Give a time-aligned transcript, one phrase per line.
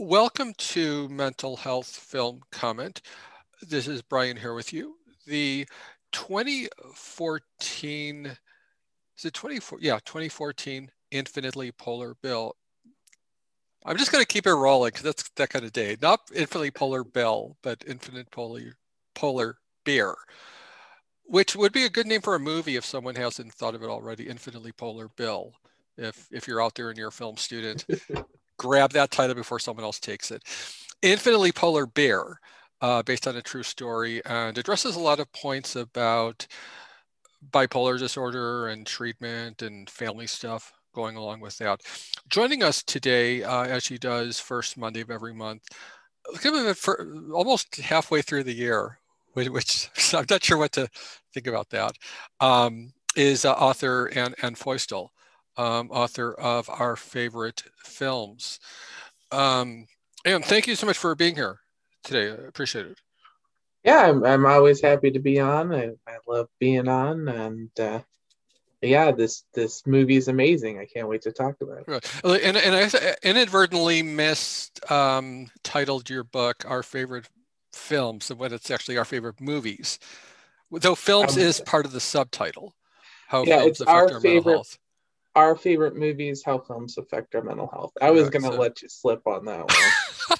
[0.00, 3.02] Welcome to Mental Health Film Comment.
[3.60, 4.94] This is Brian here with you.
[5.26, 5.66] The
[6.12, 9.78] 2014, is it 24?
[9.82, 12.54] Yeah, 2014 Infinitely Polar Bill.
[13.84, 15.96] I'm just going to keep it rolling because that's that kind of day.
[16.00, 18.76] Not Infinitely Polar Bill, but Infinite Polar,
[19.16, 20.14] Polar Beer,
[21.24, 23.90] which would be a good name for a movie if someone hasn't thought of it
[23.90, 24.28] already.
[24.28, 25.54] Infinitely Polar Bill.
[25.96, 27.84] If, if you're out there and you're a film student,
[28.58, 30.42] grab that title before someone else takes it.
[31.00, 32.40] Infinitely Polar Bear,
[32.80, 36.46] uh, based on a true story, and addresses a lot of points about
[37.50, 41.80] bipolar disorder and treatment and family stuff going along with that.
[42.28, 45.62] Joining us today, uh, as she does first Monday of every month,
[46.76, 48.98] for almost halfway through the year,
[49.34, 50.88] which, I'm not sure what to
[51.32, 51.92] think about that,
[52.40, 55.10] um, is uh, author Anne, Anne Feustel
[55.58, 58.60] um, author of our favorite films.
[59.30, 59.86] Um,
[60.24, 61.58] and thank you so much for being here
[62.04, 62.30] today.
[62.30, 62.98] I appreciate it.
[63.84, 65.74] Yeah, I'm, I'm always happy to be on.
[65.74, 68.00] I, I love being on, and uh,
[68.82, 70.78] yeah, this this movie is amazing.
[70.78, 71.88] I can't wait to talk about it.
[71.88, 72.42] Right.
[72.42, 77.28] And, and I inadvertently missed um, titled your book "Our Favorite
[77.72, 79.98] Films" and when it's actually our favorite movies.
[80.70, 82.74] Though films um, is part of the subtitle.
[83.28, 84.78] How yeah, it's our favorite
[85.34, 87.92] our favorite movies, how films affect our mental health.
[88.00, 88.58] I was going to so.
[88.58, 90.38] let you slip on that one.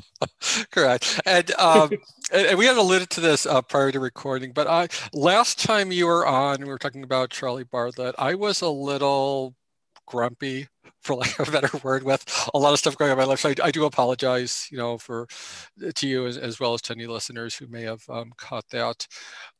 [0.70, 1.20] Correct.
[1.26, 1.90] And, um,
[2.32, 6.06] and we had alluded to this uh, prior to recording, but I last time you
[6.06, 8.14] were on, we were talking about Charlie Bartlett.
[8.18, 9.54] I was a little
[10.06, 10.68] grumpy
[11.04, 12.24] for lack of a better word, with
[12.54, 13.40] a lot of stuff going on in my life.
[13.40, 15.28] So I, I do apologize, you know, for
[15.94, 19.06] to you as, as, well as to any listeners who may have um, caught that.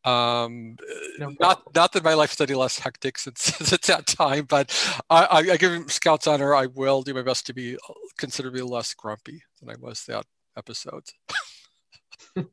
[0.04, 0.76] Um,
[1.18, 4.74] no not not that my life is any less hectic since, since that time, but
[5.10, 6.54] I, I, I give Scouts honor.
[6.54, 7.76] I will do my best to be
[8.16, 10.24] considerably less grumpy than I was that
[10.56, 11.04] episode.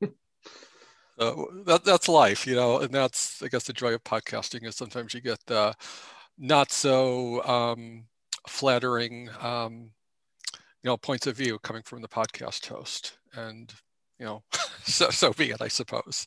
[1.20, 4.76] so that, that's life, you know, and that's I guess the joy of podcasting is
[4.76, 5.74] sometimes you get uh,
[6.42, 8.06] not so um,
[8.48, 9.92] flattering, um,
[10.84, 13.72] you know, points of view coming from the podcast host, and
[14.20, 14.44] you know,
[14.84, 16.26] so so be it, I suppose.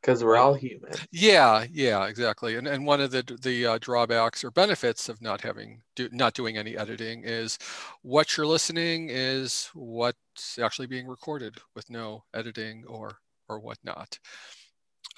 [0.00, 0.92] Because we're all human.
[1.10, 2.56] Yeah, yeah, exactly.
[2.56, 6.34] And and one of the the uh, drawbacks or benefits of not having do, not
[6.34, 7.58] doing any editing is
[8.02, 14.18] what you're listening is what's actually being recorded with no editing or or whatnot.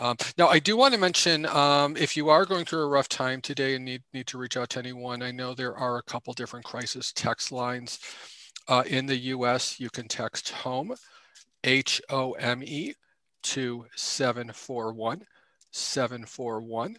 [0.00, 3.08] Um, now, I do want to mention um, if you are going through a rough
[3.10, 6.02] time today and need, need to reach out to anyone, I know there are a
[6.02, 7.98] couple different crisis text lines.
[8.66, 10.94] Uh, in the US, you can text HOME,
[11.64, 12.94] H O M E,
[13.42, 15.22] to 741
[15.70, 16.96] 741.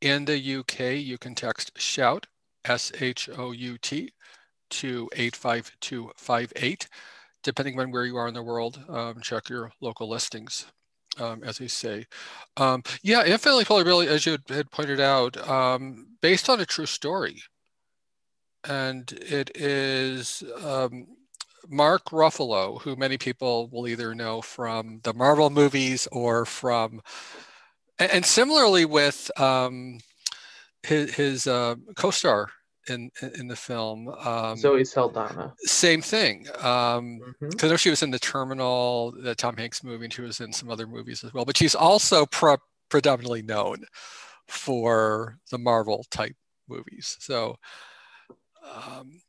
[0.00, 2.26] In the UK, you can text SHOUT,
[2.64, 4.12] S H O U T,
[4.70, 6.88] to 85258.
[7.44, 10.66] Depending on where you are in the world, um, check your local listings
[11.18, 12.06] um, as they say.
[12.56, 16.86] Um, yeah, Infinitely Polar Billy, as you had pointed out, um, based on a true
[16.86, 17.42] story.
[18.64, 21.06] And it is um,
[21.68, 27.00] Mark Ruffalo, who many people will either know from the Marvel movies or from,
[27.98, 29.98] and, and similarly with um,
[30.82, 32.50] his, his uh, co-star
[32.88, 34.08] in in the film.
[34.08, 35.54] Um, Zoe Saldana.
[35.60, 36.44] Same thing.
[36.44, 37.66] Because um, mm-hmm.
[37.66, 40.52] I know she was in the Terminal, the Tom Hanks movie, and she was in
[40.52, 41.44] some other movies as well.
[41.44, 42.56] But she's also pro-
[42.88, 43.84] predominantly known
[44.46, 46.36] for the Marvel type
[46.68, 47.16] movies.
[47.20, 47.56] So.
[48.64, 49.22] Um,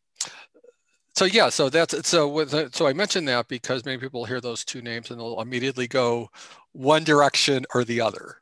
[1.16, 4.64] so yeah, so that's so with so I mentioned that because many people hear those
[4.64, 6.30] two names and they'll immediately go
[6.72, 8.38] one direction or the other.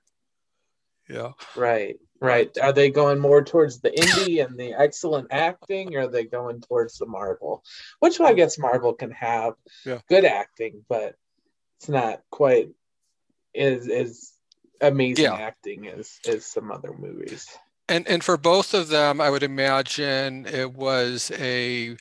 [1.10, 1.32] Yeah.
[1.56, 1.98] Right.
[2.20, 2.56] Right.
[2.62, 6.62] Are they going more towards the indie and the excellent acting, or are they going
[6.62, 7.64] towards the Marvel?
[8.00, 9.54] Which I guess Marvel can have
[9.86, 10.00] yeah.
[10.10, 11.16] good acting, but
[11.78, 12.70] it's not quite
[13.56, 14.34] as as
[14.82, 15.36] amazing yeah.
[15.36, 17.48] acting as as some other movies.
[17.88, 21.98] And and for both of them, I would imagine it was a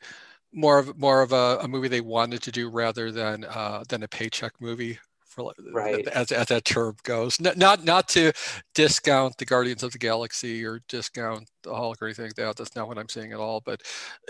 [0.52, 4.02] more of more of a, a movie they wanted to do rather than uh, than
[4.02, 4.98] a paycheck movie
[5.36, 6.08] for right.
[6.08, 7.40] as, as that term goes.
[7.40, 8.32] Not, not not to
[8.74, 12.56] discount the Guardians of the Galaxy or discount the Hulk or anything like that.
[12.56, 13.60] That's not what I'm saying at all.
[13.60, 13.82] But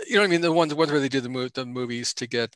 [0.07, 0.41] you know what I mean?
[0.41, 2.55] The ones, ones where they do the, the movies to get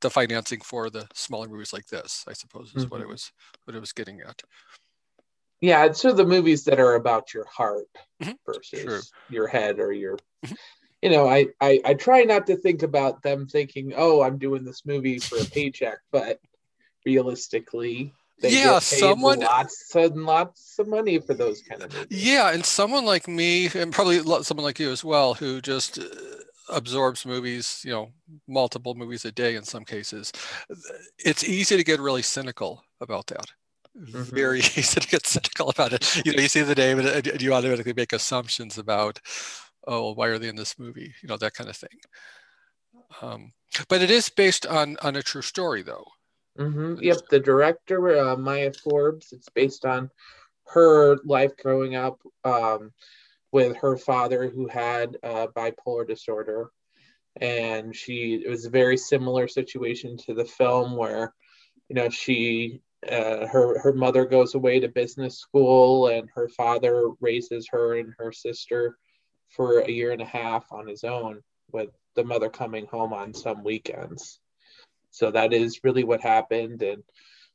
[0.00, 2.90] the financing for the smaller movies like this, I suppose, is mm-hmm.
[2.90, 3.30] what it was
[3.64, 4.42] what it was getting at.
[5.60, 7.88] Yeah, it's sort of the movies that are about your heart
[8.22, 8.32] mm-hmm.
[8.44, 9.00] versus True.
[9.30, 10.16] your head or your.
[10.44, 10.54] Mm-hmm.
[11.02, 14.64] You know, I, I I try not to think about them thinking, "Oh, I'm doing
[14.64, 16.38] this movie for a paycheck," but
[17.04, 18.12] realistically.
[18.40, 22.26] They yeah, someone lots and lots of money for those kind of movies.
[22.26, 26.04] Yeah, and someone like me, and probably someone like you as well, who just uh,
[26.68, 28.10] absorbs movies, you know,
[28.48, 30.32] multiple movies a day in some cases,
[31.18, 33.46] it's easy to get really cynical about that.
[33.96, 34.34] Mm-hmm.
[34.34, 36.26] Very easy to get cynical about it.
[36.26, 39.20] You know, you see the name and you automatically make assumptions about,
[39.86, 41.14] oh, why are they in this movie?
[41.22, 42.00] You know, that kind of thing.
[43.22, 43.52] Um,
[43.88, 46.06] but it is based on on a true story, though.
[46.58, 47.02] Mm-hmm.
[47.02, 49.32] Yep, the director uh, Maya Forbes.
[49.32, 50.10] It's based on
[50.66, 52.92] her life growing up um,
[53.50, 56.70] with her father, who had uh, bipolar disorder,
[57.40, 61.34] and she it was a very similar situation to the film where,
[61.88, 62.80] you know, she
[63.10, 68.14] uh, her her mother goes away to business school, and her father raises her and
[68.18, 68.96] her sister
[69.50, 71.42] for a year and a half on his own,
[71.72, 74.38] with the mother coming home on some weekends.
[75.14, 76.82] So that is really what happened.
[76.82, 77.04] And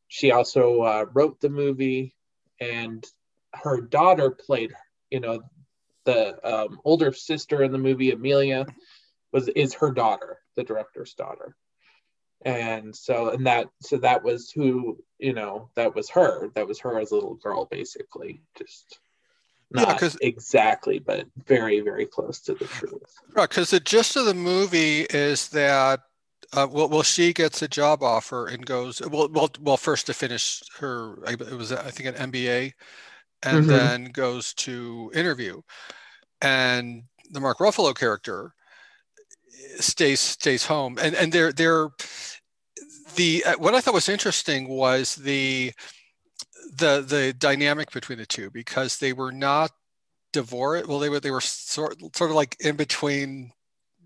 [0.07, 2.15] she also uh, wrote the movie,
[2.61, 3.05] and
[3.53, 4.71] her daughter played,
[5.11, 5.41] you know,
[6.05, 8.65] the um, older sister in the movie, Amelia,
[9.33, 11.57] was is her daughter, the director's daughter.
[12.45, 16.47] And so, and that, so that was who, you know, that was her.
[16.55, 18.99] That was her as a little girl, basically, just
[19.69, 23.13] not yeah, exactly, but very, very close to the truth.
[23.33, 25.99] Right, because the gist of the movie is that
[26.53, 29.77] uh, well, well, she gets a job offer and goes well, well, well.
[29.77, 32.73] First to finish her, it was I think an MBA,
[33.43, 33.67] and mm-hmm.
[33.67, 35.61] then goes to interview,
[36.41, 38.53] and the Mark Ruffalo character
[39.79, 41.89] stays stays home, and and they're they're
[43.15, 45.71] the uh, what I thought was interesting was the
[46.73, 49.71] the the dynamic between the two because they were not
[50.33, 50.87] divorced.
[50.87, 53.51] Well, they were they were sort sort of like in between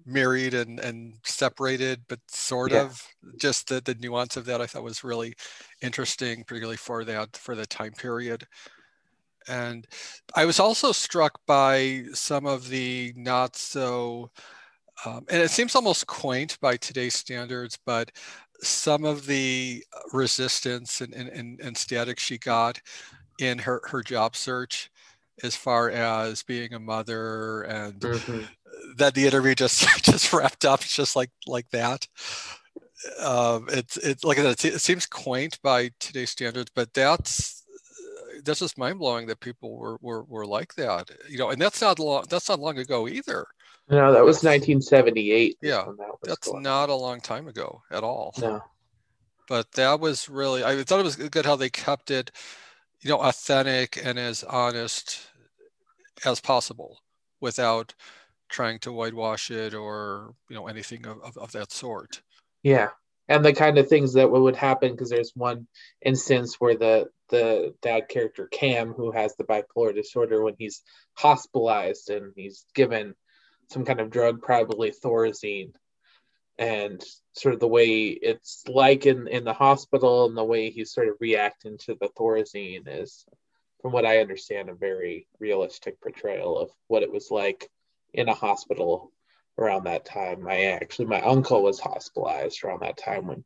[0.06, 2.84] married and and separated but sort yeah.
[2.84, 3.02] of
[3.38, 5.34] just the the nuance of that i thought was really
[5.82, 8.46] interesting particularly for that for the time period
[9.48, 9.88] and
[10.36, 14.30] i was also struck by some of the not so
[15.06, 18.12] um, and it seems almost quaint by today's standards but
[18.62, 19.84] some of the
[20.14, 22.80] resistance and, and, and static she got
[23.40, 24.90] in her, her job search
[25.42, 28.44] as far as being a mother and mm-hmm
[28.98, 32.08] then the interview just just wrapped up just like like that.
[33.20, 37.64] Um, it's it's like I said, it seems quaint by today's standards, but that's
[38.44, 41.10] that's just mind blowing that people were, were were like that.
[41.30, 43.48] You know, and that's not long that's not long ago either.
[43.90, 45.58] No, that was 1978.
[45.62, 48.34] Yeah, that that's not a long time ago at all.
[48.40, 48.62] No,
[49.48, 52.32] but that was really I thought it was good how they kept it,
[53.02, 55.28] you know, authentic and as honest
[56.26, 57.00] as possible
[57.42, 57.94] without
[58.54, 62.22] trying to whitewash it or you know anything of, of, of that sort.
[62.62, 62.90] Yeah.
[63.28, 65.68] And the kind of things that would happen because there's one
[66.06, 70.84] instance where the the dad character cam who has the bipolar disorder when he's
[71.16, 73.16] hospitalized and he's given
[73.72, 75.72] some kind of drug probably thorazine.
[76.60, 77.04] And
[77.34, 81.08] sort of the way it's like in in the hospital and the way he's sort
[81.08, 83.26] of reacting to the thorazine is
[83.82, 87.70] from what i understand a very realistic portrayal of what it was like
[88.14, 89.12] in a hospital
[89.58, 90.44] around that time.
[90.44, 93.44] My actually my uncle was hospitalized around that time when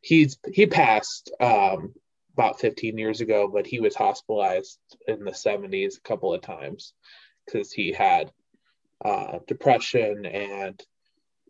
[0.00, 1.94] he's he passed um,
[2.34, 6.92] about 15 years ago, but he was hospitalized in the 70s a couple of times
[7.46, 8.30] because he had
[9.04, 10.82] uh, depression and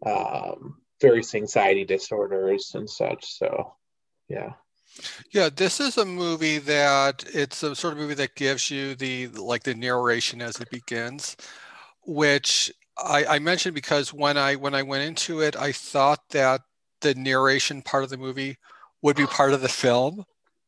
[0.04, 3.38] um, various anxiety disorders and such.
[3.38, 3.74] So,
[4.28, 4.52] yeah.
[5.32, 9.28] Yeah, this is a movie that it's a sort of movie that gives you the
[9.28, 11.36] like the narration as it begins
[12.06, 16.60] which I, I mentioned because when I when I went into it, I thought that
[17.00, 18.56] the narration part of the movie
[19.02, 20.24] would be part of the film,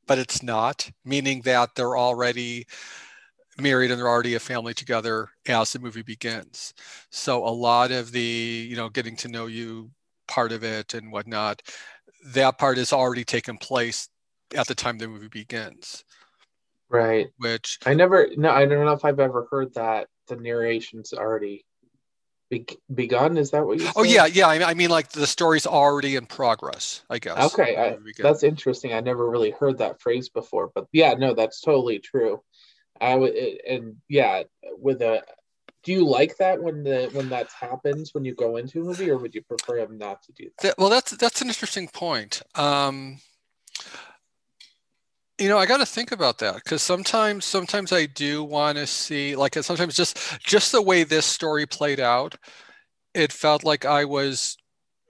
[0.06, 2.66] but it's not, meaning that they're already
[3.58, 6.74] married and they're already a family together as the movie begins.
[7.10, 9.90] So a lot of the, you know, getting to know you
[10.28, 11.62] part of it and whatnot,
[12.26, 14.08] that part is already taken place
[14.54, 16.04] at the time the movie begins.
[16.88, 17.28] Right.
[17.38, 21.64] Which I never no, I don't know if I've ever heard that the narration's already
[22.50, 23.36] be- begun.
[23.36, 23.88] Is that what you?
[23.96, 24.48] Oh yeah, yeah.
[24.48, 27.02] I mean, like the story's already in progress.
[27.10, 27.52] I guess.
[27.52, 28.92] Okay, I, that's interesting.
[28.92, 32.42] I never really heard that phrase before, but yeah, no, that's totally true.
[33.00, 34.44] I would, and yeah,
[34.78, 35.22] with a.
[35.82, 39.08] Do you like that when the when that happens when you go into a movie,
[39.08, 40.76] or would you prefer him not to do that?
[40.78, 42.42] Well, that's that's an interesting point.
[42.56, 43.18] Um,
[45.38, 48.86] you know i got to think about that because sometimes sometimes i do want to
[48.86, 52.34] see like sometimes just just the way this story played out
[53.14, 54.56] it felt like i was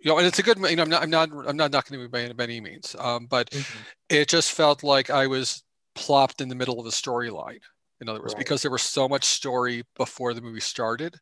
[0.00, 2.00] you know and it's a good you know i'm not i'm not i'm not knocking
[2.00, 3.82] it by, by any means um, but mm-hmm.
[4.08, 5.62] it just felt like i was
[5.94, 7.60] plopped in the middle of the storyline
[8.00, 8.38] in other words right.
[8.38, 11.18] because there was so much story before the movie started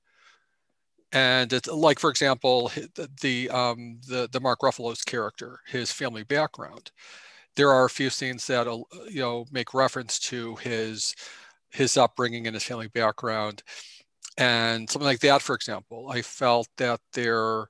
[1.15, 6.25] and it's like for example the the um, the, the Mark Ruffalo's character, his family
[6.25, 6.91] background.
[7.57, 11.15] There are a few scenes that uh, you know make reference to his
[11.71, 13.63] his upbringing and his family background,
[14.37, 15.43] and something like that.
[15.43, 17.69] For example, I felt that there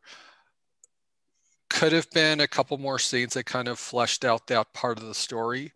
[1.74, 5.06] could have been a couple more scenes that kind of fleshed out that part of
[5.06, 5.72] the story.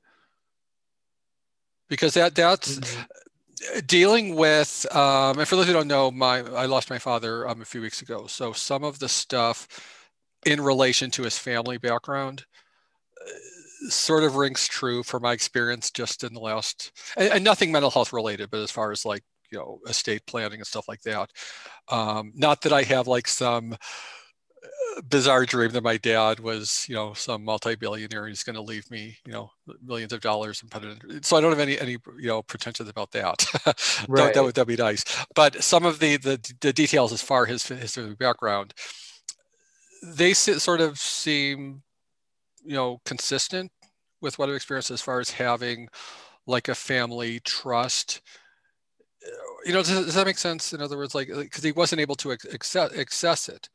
[1.89, 3.81] Because that that's mm-hmm.
[3.87, 7.63] dealing with um, and for those who don't know my i lost my father um,
[7.63, 8.27] a few weeks ago.
[8.29, 9.67] So some of the stuff
[10.47, 12.45] in relation to his family background
[13.21, 13.31] uh,
[13.89, 17.91] sort of rings true for my experience just in the last and, and, nothing mental
[17.91, 21.31] health related but as far as like you know estate planning and stuff like that
[21.89, 23.77] um, not that i have like some
[25.09, 28.27] bizarre dream that my dad was, you know, some multi-billionaire.
[28.27, 29.51] He's going to leave me, you know,
[29.83, 31.25] millions of dollars and put it.
[31.25, 33.45] So I don't have any any you know pretensions about that.
[33.67, 33.77] right.
[34.09, 35.05] that, that would that be nice.
[35.35, 38.75] But some of the the, the details as far as his, his background,
[40.03, 41.83] they sort of seem,
[42.69, 43.73] you know, consistent
[44.21, 45.89] with what I've experienced as far as having
[46.47, 48.21] like a family trust
[49.65, 52.15] you know does, does, that make sense in other words like because he wasn't able
[52.15, 53.69] to access, access it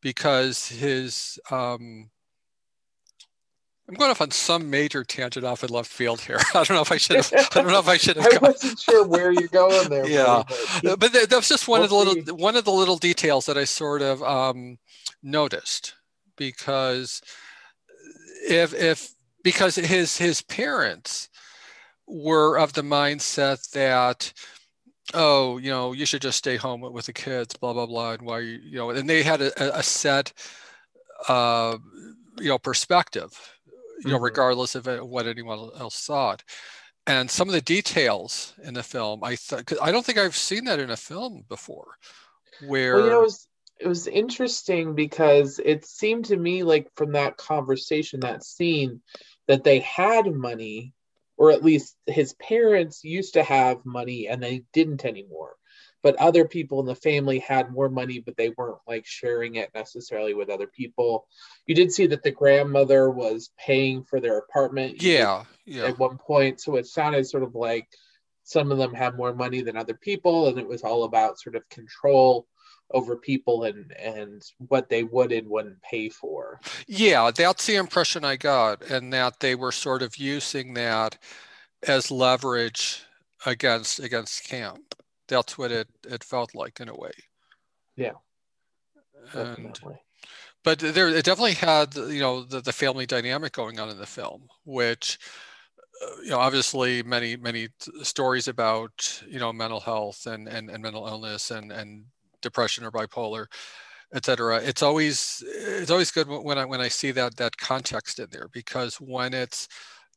[0.00, 2.10] because his um,
[3.88, 6.38] I'm going off on some major tangent off in left field here.
[6.54, 7.32] I don't know if I should have.
[7.32, 8.26] I don't know if I should have.
[8.32, 10.08] I wasn't sure where you're going there.
[10.08, 10.42] yeah,
[10.82, 13.46] but, but that was just one we'll of the little one of the little details
[13.46, 14.78] that I sort of um,
[15.22, 15.94] noticed
[16.36, 17.20] because
[18.48, 19.12] if if
[19.42, 21.28] because his his parents
[22.06, 24.32] were of the mindset that
[25.14, 28.22] oh, you know, you should just stay home with the kids, blah blah blah, and
[28.22, 30.32] why you, you know, and they had a, a set,
[31.28, 31.76] uh,
[32.38, 33.32] you know, perspective,
[34.04, 34.24] you know, mm-hmm.
[34.24, 36.42] regardless of what anyone else thought.
[37.06, 40.64] And some of the details in the film, I thought, I don't think I've seen
[40.64, 41.94] that in a film before,
[42.66, 43.46] where well, you know, was,
[43.78, 49.02] it was interesting because it seemed to me like from that conversation, that scene,
[49.48, 50.92] that they had money
[51.36, 55.54] or at least his parents used to have money and they didn't anymore.
[56.02, 59.70] But other people in the family had more money but they weren't like sharing it
[59.74, 61.26] necessarily with other people.
[61.66, 65.84] You did see that the grandmother was paying for their apartment yeah yeah.
[65.84, 66.60] at one point.
[66.60, 67.88] So it sounded sort of like
[68.44, 71.56] some of them had more money than other people and it was all about sort
[71.56, 72.46] of control
[72.92, 76.60] over people and and what they would and wouldn't pay for.
[76.86, 81.18] Yeah, that's the impression I got, and that they were sort of using that
[81.86, 83.02] as leverage
[83.44, 84.76] against against Cam.
[85.28, 87.12] That's what it it felt like in a way.
[87.96, 88.12] Yeah.
[89.32, 89.78] And
[90.62, 94.06] but there it definitely had you know the, the family dynamic going on in the
[94.06, 95.18] film, which
[96.02, 97.68] uh, you know obviously many many
[98.02, 102.04] stories about you know mental health and and, and mental illness and and
[102.42, 103.46] depression or bipolar
[104.14, 108.28] etc it's always it's always good when i when i see that that context in
[108.30, 109.68] there because when it's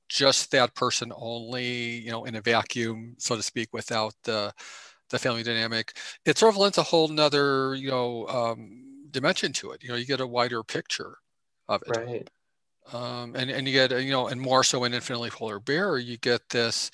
[0.08, 4.54] just that person only you know in a vacuum so to speak without the
[5.10, 9.72] the family dynamic it sort of lends a whole nother you know um, dimension to
[9.72, 9.84] it.
[9.84, 11.18] You know you get a wider picture
[11.68, 11.98] of it.
[11.98, 12.30] Right.
[12.94, 16.18] Um, and and you get you know and more so in infinitely polar bear you
[16.18, 16.90] get this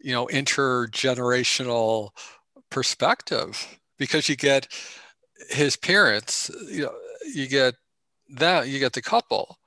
[0.00, 2.10] you know intergenerational
[2.70, 4.68] perspective because you get
[5.50, 6.94] his parents, you know,
[7.34, 7.74] you get
[8.30, 9.58] that, you get the couple,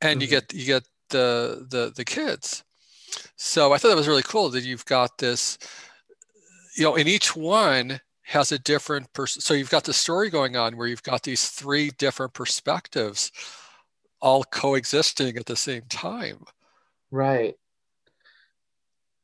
[0.00, 0.20] and mm-hmm.
[0.22, 2.64] you get you get the the the kids.
[3.36, 5.58] So I thought that was really cool that you've got this,
[6.76, 9.42] you know, in each one has a different person.
[9.42, 13.30] So you've got the story going on where you've got these three different perspectives
[14.20, 16.44] all coexisting at the same time.
[17.10, 17.56] Right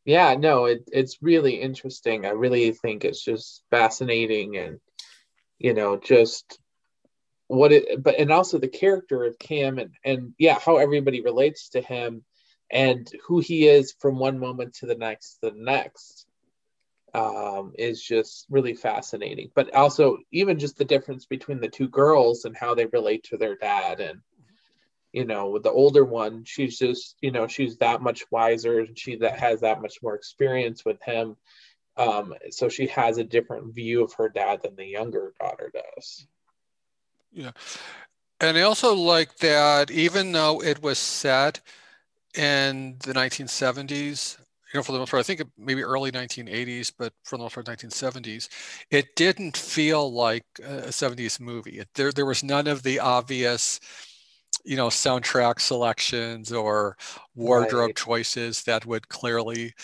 [0.08, 2.24] yeah no it, it's really interesting.
[2.24, 4.80] I really think it's just fascinating and
[5.58, 6.58] you know just
[7.46, 11.68] what it but and also the character of cam and and yeah how everybody relates
[11.70, 12.24] to him
[12.70, 16.26] and who he is from one moment to the next the next
[17.12, 19.50] um, is just really fascinating.
[19.54, 23.36] But also even just the difference between the two girls and how they relate to
[23.36, 24.20] their dad and
[25.12, 28.98] you know with the older one she's just you know she's that much wiser and
[28.98, 31.36] she that has that much more experience with him.
[31.96, 36.26] Um, so she has a different view of her dad than the younger daughter does.
[37.32, 37.50] Yeah.
[38.40, 41.60] And i also like that even though it was set
[42.36, 44.38] in the 1970s
[44.72, 47.54] you know, for the most part, I think maybe early 1980s, but for the most
[47.54, 48.48] part, 1970s,
[48.90, 51.78] it didn't feel like a 70s movie.
[51.78, 53.80] It, there, there was none of the obvious
[54.64, 56.96] you know soundtrack selections or
[57.34, 57.96] wardrobe right.
[57.96, 59.74] choices that would clearly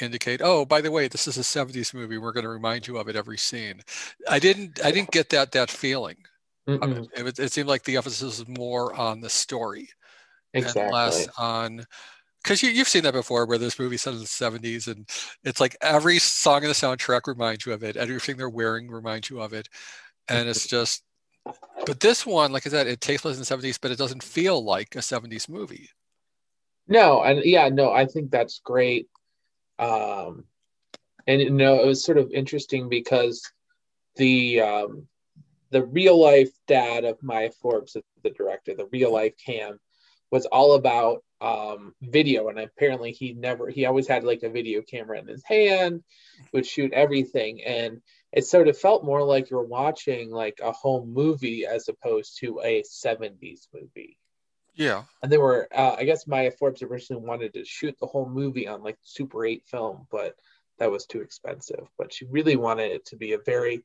[0.00, 2.18] indicate, oh, by the way, this is a 70s movie.
[2.18, 3.80] We're going to remind you of it every scene.
[4.28, 6.16] I didn't I didn't get that that feeling.
[6.66, 7.08] It.
[7.14, 7.52] It, it.
[7.52, 9.88] seemed like the emphasis was more on the story
[10.52, 10.82] exactly.
[10.82, 11.86] and less on
[12.42, 15.08] because you, you've seen that before where this movie set in the 70s and
[15.44, 19.30] it's like every song in the soundtrack reminds you of it everything they're wearing reminds
[19.30, 19.68] you of it
[20.28, 21.04] and it's just
[21.86, 24.22] but this one like i said it takes place in the 70s but it doesn't
[24.22, 25.90] feel like a 70s movie.
[26.88, 29.08] No and yeah no i think that's great.
[29.78, 30.44] Um,
[31.26, 33.50] and you know, it was sort of interesting because
[34.16, 35.06] the um,
[35.70, 39.78] the real life dad of Maya Forbes, the director, the real life Cam,
[40.30, 44.82] was all about um, video, and apparently he never he always had like a video
[44.82, 46.02] camera in his hand,
[46.52, 48.00] would shoot everything, and
[48.36, 52.60] it sort of felt more like you're watching like a home movie as opposed to
[52.62, 54.18] a 70s movie.
[54.74, 55.04] Yeah.
[55.22, 58.68] And they were, uh, I guess Maya Forbes originally wanted to shoot the whole movie
[58.68, 60.36] on like Super 8 film, but
[60.78, 61.88] that was too expensive.
[61.96, 63.82] But she really wanted it to be a very,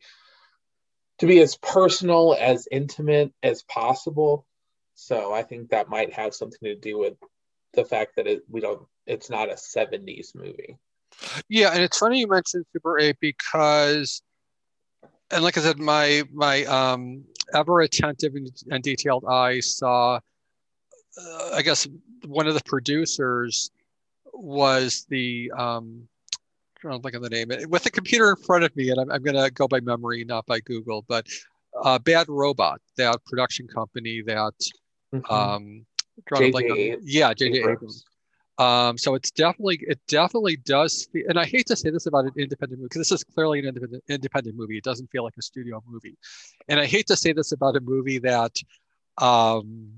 [1.19, 4.45] to be as personal, as intimate as possible.
[4.95, 7.13] So I think that might have something to do with
[7.73, 10.77] the fact that it, we don't, it's not a 70s movie.
[11.47, 11.71] Yeah.
[11.71, 14.21] And it's funny you mentioned Super 8 because,
[15.31, 17.23] and like I said, my, my, um,
[17.53, 18.33] ever attentive
[18.69, 20.19] and detailed eye saw
[21.17, 21.87] uh, I guess
[22.25, 23.71] one of the producers
[24.33, 26.07] was the um,
[26.83, 29.11] I don't think of the name with the computer in front of me, and I'm,
[29.11, 31.27] I'm going to go by memory, not by Google, but
[31.83, 34.53] uh, Bad Robot, that production company that
[35.13, 35.31] mm-hmm.
[35.31, 35.85] um,
[36.35, 36.97] J.J.
[37.03, 37.59] yeah, J.J.
[37.59, 38.03] Abrams.
[38.57, 42.33] Um, so it's definitely it definitely does, and I hate to say this about an
[42.37, 44.77] independent movie because this is clearly an independent independent movie.
[44.77, 46.17] It doesn't feel like a studio movie,
[46.67, 48.55] and I hate to say this about a movie that
[49.17, 49.91] um,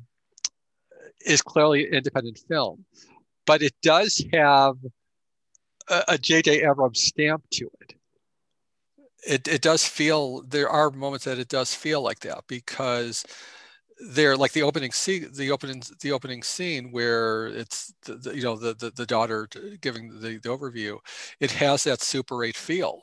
[1.25, 2.85] is clearly an independent film,
[3.45, 4.77] but it does have
[6.07, 6.63] a J.J.
[6.63, 7.95] Abrams stamp to it.
[9.25, 13.25] It it does feel there are moments that it does feel like that because
[14.09, 18.43] they're like the opening scene the opening the opening scene where it's the, the, you
[18.43, 19.47] know the, the the daughter
[19.81, 20.97] giving the, the overview
[21.39, 23.01] it has that super 8 feel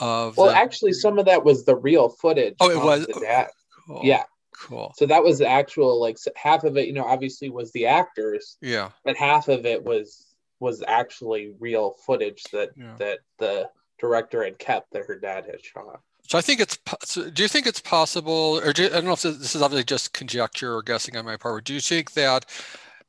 [0.00, 3.20] of well the, actually some of that was the real footage oh it was the
[3.20, 3.48] dad.
[3.90, 4.00] Oh.
[4.02, 4.24] yeah
[4.58, 4.92] Cool.
[4.96, 8.56] So that was the actual like half of it, you know, obviously was the actors.
[8.60, 8.90] Yeah.
[9.04, 12.96] But half of it was was actually real footage that yeah.
[12.98, 16.00] that the director had kept that her dad had shot.
[16.28, 16.78] So I think it's.
[17.04, 19.84] So do you think it's possible, or do, I don't know if this is obviously
[19.84, 21.56] just conjecture or guessing on my part.
[21.56, 22.44] But do you think that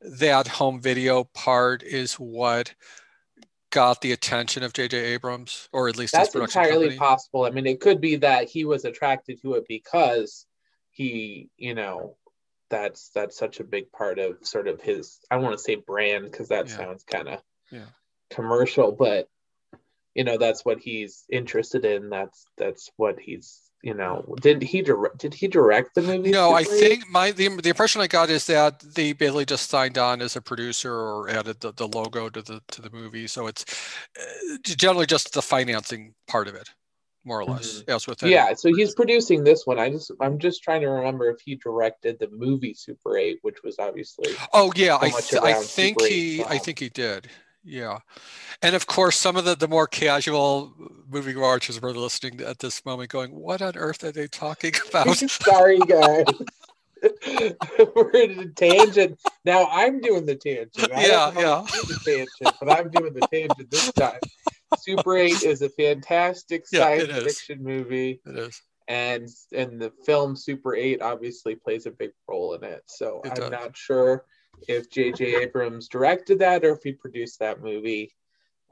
[0.00, 2.74] that home video part is what
[3.68, 4.96] got the attention of J.J.
[4.96, 6.96] Abrams, or at least that's entirely company?
[6.96, 7.44] possible.
[7.44, 10.46] I mean, it could be that he was attracted to it because
[10.90, 12.16] he, you know,
[12.70, 15.74] that's that's such a big part of sort of his I don't want to say
[15.74, 16.76] brand because that yeah.
[16.76, 17.86] sounds kind of yeah.
[18.30, 19.28] commercial, but
[20.14, 22.10] you know, that's what he's interested in.
[22.10, 26.52] That's that's what he's you know did he direct did he direct the movie no
[26.52, 30.20] i think my the, the impression i got is that they basically just signed on
[30.20, 33.64] as a producer or added the, the logo to the to the movie so it's
[34.20, 36.68] uh, generally just the financing part of it
[37.24, 37.74] more or less.
[37.74, 37.90] Mm-hmm.
[37.90, 38.54] Yes, with yeah.
[38.54, 39.78] So he's producing this one.
[39.78, 43.62] I just I'm just trying to remember if he directed the movie Super Eight, which
[43.62, 44.32] was obviously.
[44.52, 47.28] Oh yeah, I, th- I think he I think he did.
[47.62, 47.98] Yeah,
[48.62, 50.72] and of course some of the the more casual
[51.08, 55.16] movie watchers were listening at this moment, going, "What on earth are they talking about?"
[55.28, 56.24] Sorry, guys.
[57.94, 59.18] We're in a tangent.
[59.44, 60.92] Now I'm doing the tangent.
[60.92, 61.64] I yeah, yeah.
[61.70, 64.20] The tangent, but I'm doing the tangent this time.
[64.78, 68.20] Super 8 is a fantastic science yeah, fiction movie.
[68.26, 68.62] It is.
[68.88, 72.82] And and the film Super 8 obviously plays a big role in it.
[72.86, 73.50] So it I'm does.
[73.50, 74.24] not sure
[74.68, 75.42] if J.J.
[75.42, 78.12] Abrams directed that or if he produced that movie.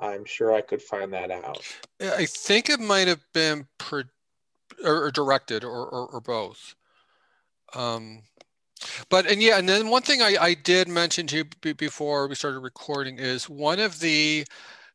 [0.01, 1.61] I'm sure I could find that out.
[2.01, 4.05] I think it might have been pro-
[4.85, 6.77] or, or directed or, or, or both.
[7.75, 8.23] Um,
[9.09, 12.37] but and yeah, and then one thing I, I did mention to you before we
[12.37, 14.47] started recording is one of the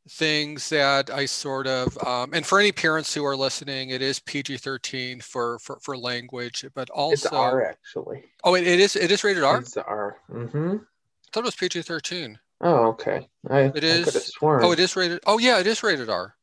[0.10, 4.20] things that I sort of, um, and for any parents who are listening, it is
[4.20, 8.26] PG-13 for, for, for language, but also it's R actually.
[8.44, 8.96] Oh, it, it is.
[8.96, 9.60] It is rated R.
[9.60, 10.18] It's R.
[10.30, 10.76] Mm-hmm.
[10.76, 12.36] I thought it was PG-13.
[12.62, 13.28] Oh, okay.
[13.50, 14.32] I, it is.
[14.42, 15.20] I oh, it is rated.
[15.26, 16.36] Oh, yeah, it is rated R.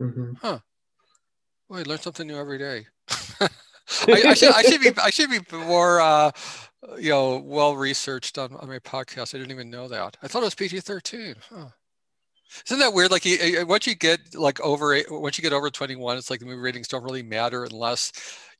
[0.00, 0.34] Mm-hmm.
[0.40, 0.58] Huh.
[1.68, 2.86] Well, I learn something new every day.
[3.40, 3.48] I,
[4.08, 6.30] I, should, I should be I should be more uh,
[6.98, 9.34] you know well researched on, on my podcast.
[9.34, 10.16] I didn't even know that.
[10.22, 11.36] I thought it was PG thirteen.
[11.50, 11.68] Huh.
[12.66, 13.10] Isn't that weird?
[13.10, 13.24] Like
[13.68, 16.88] once you get like over once you get over 21, it's like the movie ratings
[16.88, 18.12] don't really matter unless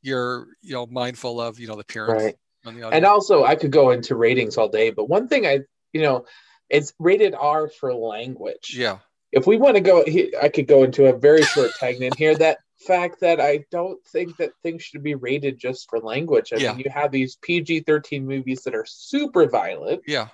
[0.02, 2.36] you're you know mindful of you know the parents right.
[2.64, 5.60] The and also, I could go into ratings all day, but one thing I
[5.92, 6.24] you know,
[6.68, 8.74] it's rated R for language.
[8.76, 8.98] Yeah.
[9.32, 10.04] if we want to go,
[10.40, 12.34] I could go into a very short tangent here.
[12.34, 16.52] That fact that I don't think that things should be rated just for language.
[16.52, 16.72] I yeah.
[16.72, 20.02] mean, you have these PG 13 movies that are super violent.
[20.06, 20.28] Yeah.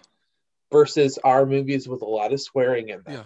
[0.71, 3.15] Versus our movies with a lot of swearing in them.
[3.15, 3.23] Yeah.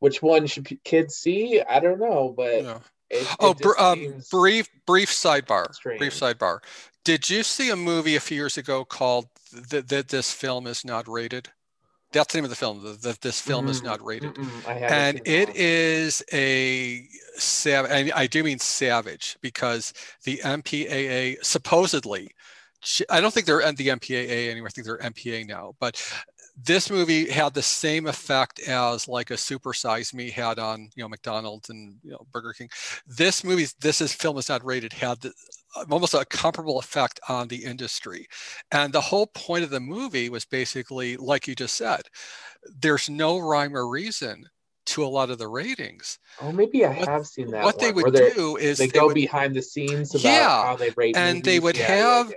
[0.00, 1.62] Which one should kids see?
[1.62, 2.62] I don't know, but.
[2.62, 2.78] Yeah.
[3.10, 5.74] It, oh, it um, brief, brief sidebar.
[5.74, 5.98] Strange.
[5.98, 6.60] Brief sidebar.
[7.02, 9.26] Did you see a movie a few years ago called
[9.70, 11.48] "That th- This Film Is Not Rated"?
[12.12, 12.82] That's the name of the film.
[13.02, 14.36] That this film mm, is not rated,
[14.66, 18.10] and it is a savage.
[18.14, 19.92] I do mean savage because
[20.24, 22.30] the MPAA supposedly.
[23.10, 24.68] I don't think they're the MPAA anymore.
[24.68, 25.74] I think they're MPA now.
[25.78, 26.02] But
[26.64, 31.02] this movie had the same effect as like a Super Size Me had on you
[31.02, 32.68] know McDonald's and you know Burger King.
[33.06, 35.32] This movie, this is film is not rated, had the,
[35.90, 38.26] almost a comparable effect on the industry.
[38.72, 42.02] And the whole point of the movie was basically, like you just said,
[42.80, 44.48] there's no rhyme or reason
[44.86, 46.18] to a lot of the ratings.
[46.40, 47.64] Oh, maybe I what, have seen that.
[47.64, 47.84] What one.
[47.84, 50.90] they would do is they, they go would, behind the scenes about yeah, how they
[50.90, 51.44] rate, and movies.
[51.44, 52.28] they would yeah, have.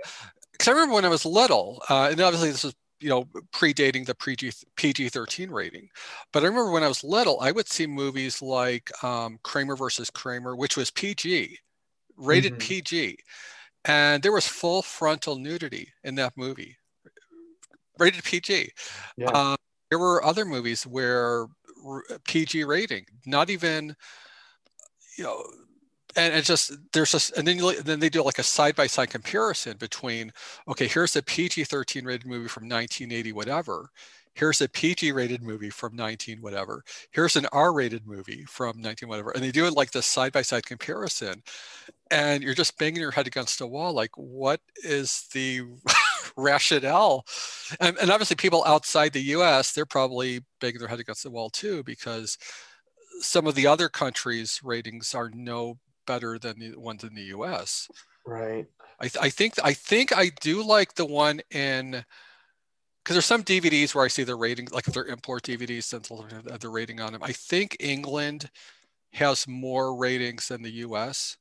[0.52, 3.24] Because yeah, I remember when I was little, uh, and obviously this was you know
[3.52, 5.88] predating the PG PG thirteen rating,
[6.32, 10.10] but I remember when I was little, I would see movies like um, Kramer versus
[10.10, 11.58] Kramer, which was PG,
[12.16, 12.58] rated mm-hmm.
[12.58, 13.18] PG,
[13.84, 16.76] and there was full frontal nudity in that movie,
[17.98, 18.70] rated PG.
[19.16, 19.30] Yeah.
[19.30, 19.56] Uh,
[19.90, 21.46] there were other movies where
[22.24, 23.94] PG rating, not even,
[25.18, 25.44] you know,
[26.16, 28.86] and it's just there's just and then you, then they do like a side by
[28.86, 30.32] side comparison between
[30.68, 33.90] okay here's a PG-13 rated movie from 1980 whatever
[34.34, 36.82] here's a PG rated movie from 19 whatever.
[37.12, 39.30] Here's an R rated movie from 19 whatever.
[39.30, 41.42] And they do it like this side by side comparison.
[42.10, 43.92] And you're just banging your head against a wall.
[43.92, 45.62] Like, what is the
[46.36, 47.24] rationale?
[47.80, 51.50] And, and obviously, people outside the US, they're probably banging their head against the wall
[51.50, 52.36] too, because
[53.20, 57.88] some of the other countries' ratings are no better than the ones in the US.
[58.26, 58.66] Right.
[59.00, 62.04] I, th- I think I think I do like the one in
[63.02, 66.08] because there's some DVDs where I see the rating, like if they're import DVDs, since
[66.08, 67.22] have the rating on them.
[67.22, 68.50] I think England
[69.12, 71.36] has more ratings than the US,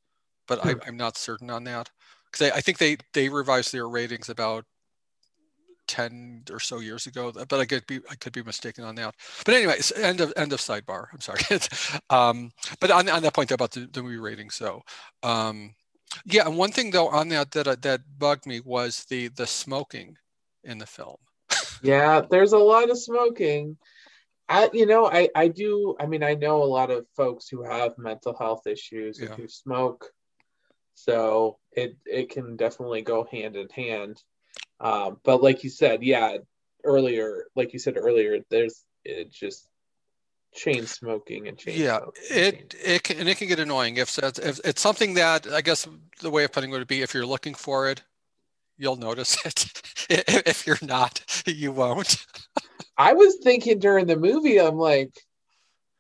[0.48, 0.70] but hmm.
[0.70, 1.90] I, am not certain on that
[2.32, 4.66] because I, I, think they they revised their ratings about
[5.88, 9.16] 10 or so years ago, but I could be I could be mistaken on that.
[9.46, 11.08] But anyway, end of end of sidebar.
[11.14, 11.42] I'm sorry.
[12.10, 14.82] um, but on, on that point about the, the movie rating, so
[15.24, 15.74] um,
[16.26, 20.18] yeah, and one thing though on that that that bugged me was the the smoking
[20.64, 21.18] in the film
[21.84, 23.78] yeah, there's a lot of smoking.
[24.50, 25.96] I, you know, I, I do.
[26.00, 29.36] I mean, I know a lot of folks who have mental health issues yeah.
[29.36, 30.12] who smoke,
[30.96, 34.22] so it it can definitely go hand in hand.
[34.80, 36.38] Um, but like you said, yeah,
[36.84, 39.68] earlier, like you said earlier, there's it just
[40.54, 41.98] chain smoking and chain yeah
[42.30, 45.88] it it can and it can get annoying if, if it's something that i guess
[46.22, 48.04] the way of putting it would be if you're looking for it
[48.78, 49.82] you'll notice it.
[50.10, 52.26] if you're not, you won't.
[52.98, 55.18] I was thinking during the movie, I'm like,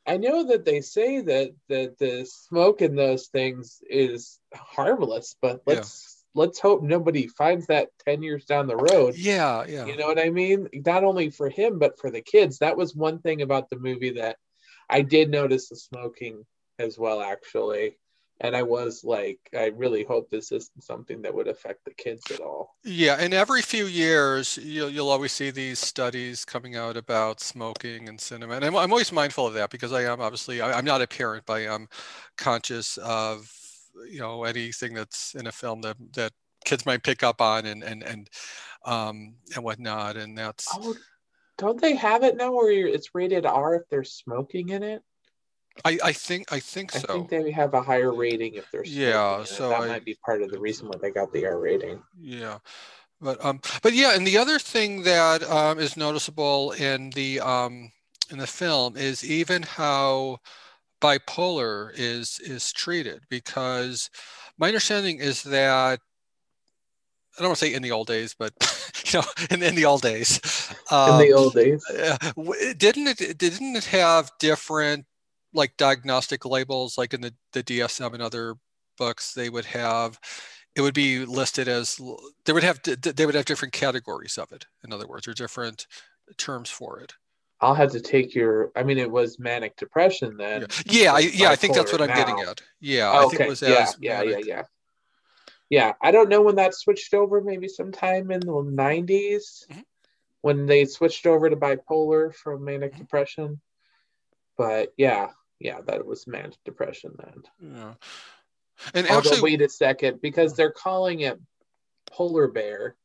[0.05, 5.61] I know that they say that that the smoke in those things is harmless, but
[5.65, 6.12] let's yeah.
[6.35, 9.15] Let's hope nobody finds that 10 years down the road.
[9.15, 9.85] Yeah, yeah.
[9.85, 10.67] You know what I mean?
[10.85, 12.59] Not only for him, but for the kids.
[12.59, 14.37] That was one thing about the movie that
[14.89, 16.45] I did notice the smoking
[16.79, 17.97] as well, actually
[18.43, 22.23] and I was like, I really hope this isn't something that would affect the kids
[22.31, 22.75] at all.
[22.83, 28.09] Yeah, and every few years, you'll, you'll always see these studies coming out about smoking
[28.09, 30.85] and cinema, and I'm, I'm always mindful of that because I am obviously I, am
[30.85, 31.87] not a parent, but I am
[32.37, 33.49] conscious of
[34.09, 36.31] you know anything that's in a film that that
[36.65, 38.29] kids might pick up on and and and
[38.85, 40.67] um and whatnot, and that's.
[40.73, 40.95] Oh,
[41.57, 45.03] don't they have it now where it's rated R if there's smoking in it?
[45.85, 47.05] I, I think I think so.
[47.09, 49.43] I think they have a higher rating if they're yeah.
[49.43, 52.01] So that I, might be part of the reason why they got the R rating.
[52.19, 52.59] Yeah,
[53.19, 57.91] but um, but yeah, and the other thing that um, is noticeable in the um,
[58.29, 60.39] in the film is even how
[61.03, 64.09] bipolar is is treated because
[64.57, 65.99] my understanding is that
[67.37, 68.53] I don't want to say in the old days, but
[69.05, 70.39] you know, in, in the old days,
[70.91, 71.83] um, in the old days,
[72.77, 75.05] didn't it didn't it have different
[75.53, 78.55] like diagnostic labels, like in the, the DSM and other
[78.97, 80.19] books, they would have,
[80.75, 81.99] it would be listed as,
[82.45, 84.65] they would have, they would have different categories of it.
[84.83, 85.87] In other words, or different
[86.37, 87.13] terms for it.
[87.63, 88.71] I'll have to take your.
[88.75, 90.67] I mean, it was manic depression then.
[90.85, 92.15] Yeah, yeah, I, yeah, I think that's what I'm now.
[92.15, 92.61] getting at.
[92.81, 94.63] Yeah, oh, I think it was yeah, yeah, yeah, yeah.
[95.69, 97.41] Yeah, I don't know when that switched over.
[97.41, 99.79] Maybe sometime in the 90s mm-hmm.
[100.41, 103.01] when they switched over to bipolar from manic mm-hmm.
[103.01, 103.61] depression.
[104.57, 107.71] but yeah, yeah, that was manic depression then.
[107.75, 107.93] Yeah.
[108.93, 111.39] And Although, actually, wait a second, because they're calling it
[112.11, 112.97] polar bear.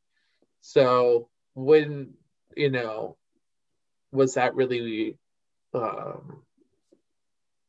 [0.61, 2.15] So when
[2.57, 3.15] you know,
[4.11, 5.17] was that really
[5.73, 6.43] um,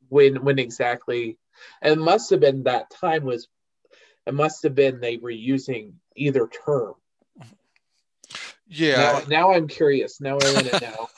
[0.08, 1.38] when when exactly?
[1.82, 3.48] It must have been that time was.
[4.26, 6.94] It must have been they were using either term.
[8.70, 8.96] Yeah.
[8.96, 10.20] Now, now I'm curious.
[10.20, 11.08] Now I want to know.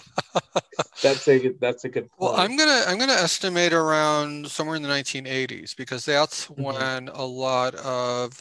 [1.02, 2.32] that's a that's a good point.
[2.32, 6.62] Well, I'm gonna I'm gonna estimate around somewhere in the 1980s because that's mm-hmm.
[6.62, 8.40] when a lot of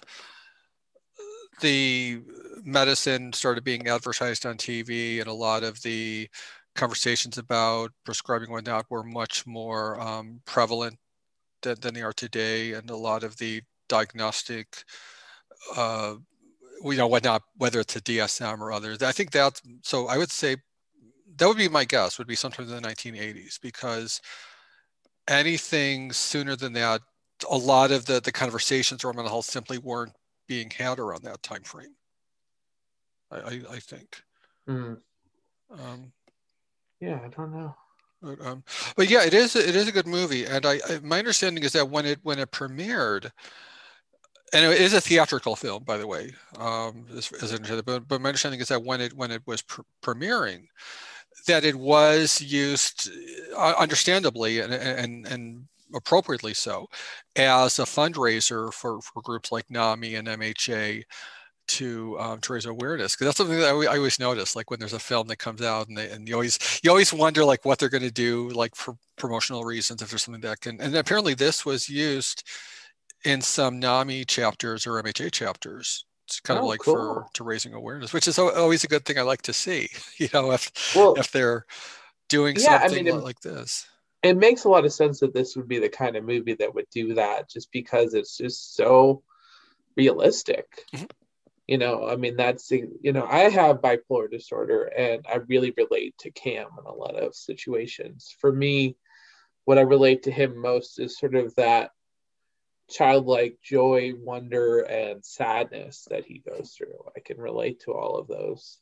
[1.60, 2.22] the
[2.64, 6.30] medicine started being advertised on TV, and a lot of the
[6.76, 10.98] conversations about prescribing whatnot were much more um, prevalent
[11.62, 14.84] than, than, they are today, and a lot of the diagnostic
[15.76, 16.16] uh,
[16.84, 19.02] you know whatnot whether it's a dsm or others.
[19.04, 20.56] I think that so i would say
[21.38, 24.22] that would be my guess would be sometime in the 1980s because
[25.28, 27.02] anything sooner than that
[27.50, 30.14] a lot of the the conversations around mental health simply weren't
[30.48, 31.96] being had around that time frame
[33.32, 34.24] i i, I think.
[34.68, 34.98] Mm.
[35.72, 36.12] um,
[37.02, 37.76] yeah i don't know
[38.22, 38.64] but, um,
[38.96, 41.74] but yeah it is it is a good movie and I, I my understanding is
[41.74, 43.32] that when it when it premiered
[44.54, 46.34] and it is a theatrical film, by the way.
[46.58, 49.82] Um, as, as but, but my understanding is that when it when it was pr-
[50.02, 50.68] premiering,
[51.48, 53.10] that it was used,
[53.56, 56.88] uh, understandably and, and and appropriately so,
[57.36, 61.04] as a fundraiser for for groups like NAMI and MHA
[61.68, 64.80] to um, to raise awareness because that's something that I, I, always notice like when
[64.80, 67.64] there's a film that comes out and they and you always you always wonder like
[67.64, 70.96] what they're going to do like for promotional reasons if there's something that can and
[70.96, 72.44] apparently this was used
[73.24, 76.06] in some NAMI chapters or MHA chapters.
[76.28, 76.96] It's kind oh, of like cool.
[76.96, 79.90] for to raising awareness, which is always a good thing I like to see.
[80.18, 81.66] You know, if well, if they're
[82.30, 83.88] doing yeah, something I mean, it, like this.
[84.24, 86.74] It makes a lot of sense that this would be the kind of movie that
[86.74, 89.24] would do that, just because it's just so
[89.98, 90.86] realistic.
[90.94, 91.06] Mm-hmm.
[91.72, 96.18] You know, I mean, that's you know, I have bipolar disorder, and I really relate
[96.18, 98.36] to Cam in a lot of situations.
[98.42, 98.98] For me,
[99.64, 101.92] what I relate to him most is sort of that
[102.90, 107.06] childlike joy, wonder, and sadness that he goes through.
[107.16, 108.78] I can relate to all of those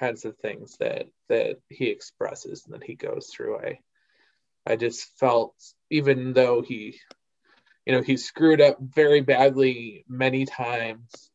[0.00, 3.58] kinds of things that that he expresses and that he goes through.
[3.58, 3.80] I
[4.66, 5.54] I just felt
[5.90, 6.98] even though he
[7.84, 11.30] you know he screwed up very badly many times,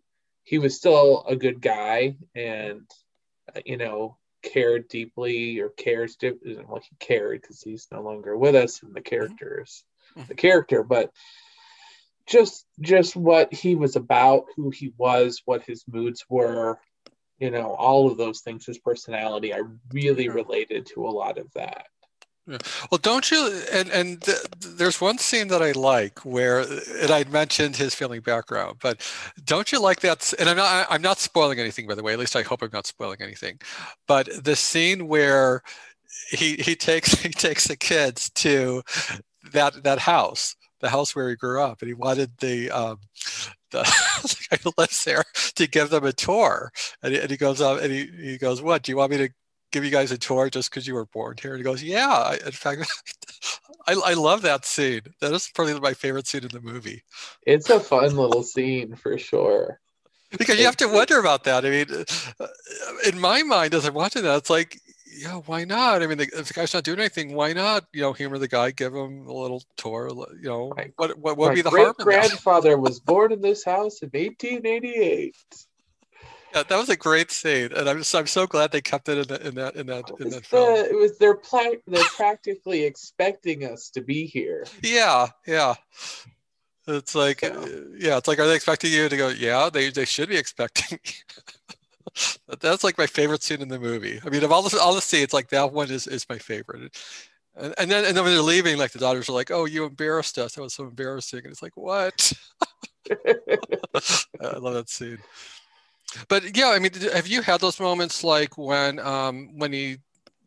[0.51, 2.81] he was still a good guy and
[3.55, 8.37] uh, you know cared deeply or cares deep, well he cared because he's no longer
[8.37, 9.83] with us and the characters
[10.15, 10.27] mm-hmm.
[10.27, 11.11] the character but
[12.31, 16.79] just just what he was about, who he was, what his moods were,
[17.39, 19.53] you know, all of those things, his personality.
[19.53, 19.61] I
[19.91, 21.87] really related to a lot of that.
[22.47, 22.57] Yeah.
[22.89, 23.61] Well, don't you?
[23.71, 28.19] And and th- there's one scene that I like where, and I mentioned his family
[28.19, 28.99] background, but
[29.45, 30.33] don't you like that?
[30.39, 32.13] And I'm not I'm not spoiling anything, by the way.
[32.13, 33.59] At least I hope I'm not spoiling anything.
[34.07, 35.61] But the scene where
[36.31, 38.83] he he takes he takes the kids to
[39.53, 42.99] that that house the house where he grew up, and he wanted the um,
[43.71, 43.83] the
[44.49, 45.23] guy who lives there
[45.55, 46.71] to give them a tour.
[47.03, 48.83] And he, and he goes up and he, he goes, "What?
[48.83, 49.29] Do you want me to
[49.71, 52.35] give you guys a tour just because you were born here?" And he goes, "Yeah."
[52.45, 52.91] In fact,
[53.87, 55.01] I, I love that scene.
[55.19, 57.03] That is probably my favorite scene in the movie.
[57.45, 59.79] It's a fun little scene for sure.
[60.37, 61.65] Because you have to wonder about that.
[61.65, 62.05] I mean,
[62.39, 62.47] uh,
[63.05, 64.79] in my mind, as I'm watching that, it's like
[65.13, 66.01] yeah, why not?
[66.01, 67.85] I mean, the, if the guy's not doing anything, why not?
[67.93, 70.09] You know, humor the guy, give him a little tour.
[70.41, 71.93] You know, my, what what would be the harm?
[71.97, 75.35] My grandfather was born in this house in 1888.
[76.53, 79.17] Yeah, that was a great scene, and I'm just I'm so glad they kept it
[79.17, 80.75] in, the, in that in that in that film.
[80.75, 84.65] It was they're pla- they're practically expecting us to be here.
[84.81, 85.75] Yeah, yeah.
[86.87, 87.53] It's like, so.
[87.53, 89.29] Uh, yeah, it's like, are they expecting you to go?
[89.29, 90.99] Yeah, they they should be expecting.
[92.59, 94.19] That's like my favorite scene in the movie.
[94.25, 96.97] I mean, of all the all the scenes, like that one is is my favorite.
[97.55, 99.85] And, and then and then when they're leaving, like the daughters are like, "Oh, you
[99.85, 100.55] embarrassed us.
[100.55, 102.33] That was so embarrassing." And it's like, "What?"
[103.11, 105.19] I love that scene.
[106.27, 109.97] But yeah, I mean, have you had those moments like when um, when he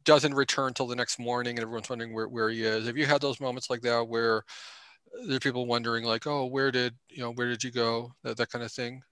[0.05, 2.87] doesn't return till the next morning and everyone's wondering where, where he is?
[2.87, 4.45] Have you had those moments like that where
[5.27, 8.37] there are people wondering like, "Oh, where did you know where did you go?" That
[8.37, 9.03] that kind of thing.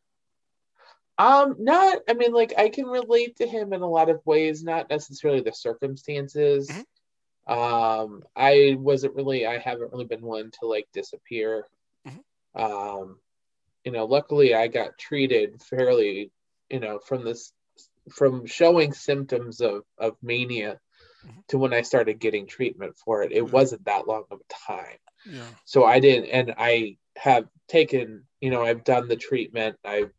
[1.19, 1.99] Um, not.
[2.09, 5.41] I mean, like I can relate to him in a lot of ways, not necessarily
[5.41, 6.69] the circumstances.
[6.69, 7.53] Mm-hmm.
[7.53, 9.47] Um, I wasn't really.
[9.47, 11.67] I haven't really been one to like disappear.
[12.07, 12.63] Mm-hmm.
[12.63, 13.19] Um,
[13.85, 16.31] you know, luckily I got treated fairly.
[16.73, 17.53] You know, from this,
[18.11, 20.81] from showing symptoms of of mania,
[21.25, 21.41] mm-hmm.
[21.49, 23.33] to when I started getting treatment for it.
[23.33, 23.53] It mm-hmm.
[23.53, 24.99] wasn't that long of a time.
[25.25, 25.45] Yeah.
[25.65, 29.77] So I didn't, and I have taken, you know, I've done the treatment.
[29.85, 30.11] I've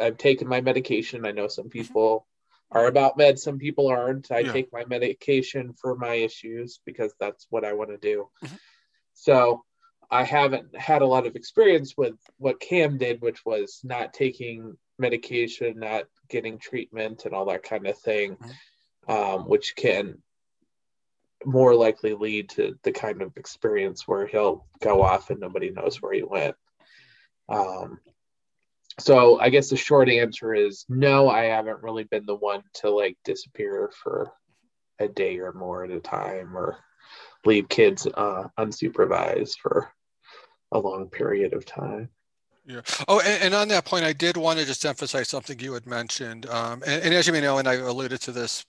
[0.00, 1.26] I've taken my medication.
[1.26, 1.82] I know some mm-hmm.
[1.82, 2.26] people
[2.70, 4.30] are about meds, some people aren't.
[4.30, 4.52] I yeah.
[4.52, 8.28] take my medication for my issues because that's what I want to do.
[8.44, 8.56] Mm-hmm.
[9.14, 9.64] So
[10.10, 14.76] I haven't had a lot of experience with what Cam did, which was not taking
[14.98, 19.12] medication, not getting treatment, and all that kind of thing, mm-hmm.
[19.12, 20.22] um, which can
[21.44, 26.02] more likely lead to the kind of experience where he'll go off and nobody knows
[26.02, 26.56] where he went.
[27.48, 28.00] Um,
[28.98, 32.90] so I guess the short answer is no, I haven't really been the one to
[32.90, 34.32] like disappear for
[34.98, 36.78] a day or more at a time or
[37.44, 39.92] leave kids uh, unsupervised for
[40.72, 42.10] a long period of time.
[42.68, 42.82] Yeah.
[43.08, 45.86] Oh, and, and, on that point, I did want to just emphasize something you had
[45.86, 46.44] mentioned.
[46.50, 48.66] Um, and, and, as you may know, and I alluded to this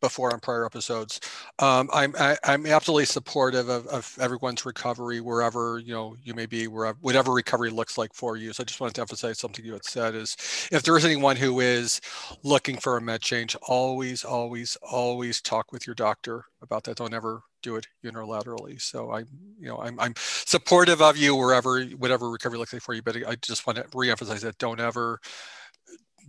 [0.00, 1.20] before on prior episodes.
[1.58, 6.16] Um, I'm I, am i am absolutely supportive of, of everyone's recovery wherever you know
[6.22, 8.52] you may be, wherever whatever recovery looks like for you.
[8.52, 10.36] So I just wanted to emphasize something you had said is
[10.70, 12.00] if there is anyone who is
[12.42, 16.96] looking for a med change, always, always, always talk with your doctor about that.
[16.96, 18.80] Don't ever do it unilaterally.
[18.80, 19.26] So I'm,
[19.58, 23.02] you know, I'm, I'm supportive of you wherever, whatever recovery looks like for you.
[23.02, 25.20] But I just want to reemphasize that don't ever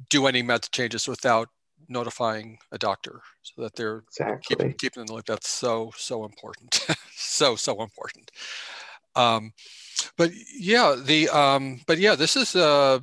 [0.10, 1.49] do any med changes without
[1.88, 4.56] notifying a doctor so that they're exactly.
[4.56, 5.26] keeping, keeping in the loop.
[5.26, 6.86] That's so, so important.
[7.15, 8.32] so, so important.
[9.15, 9.54] Um,
[10.18, 13.00] but yeah, the, um, but yeah, this is, uh,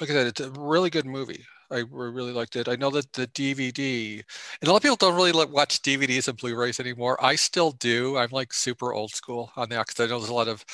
[0.00, 1.44] like I said, it's a really good movie.
[1.72, 2.68] I really liked it.
[2.68, 4.22] I know that the DVD,
[4.60, 7.22] and a lot of people don't really watch DVDs and Blu-rays anymore.
[7.24, 8.18] I still do.
[8.18, 10.64] I'm like super old school on that because I know there's a lot of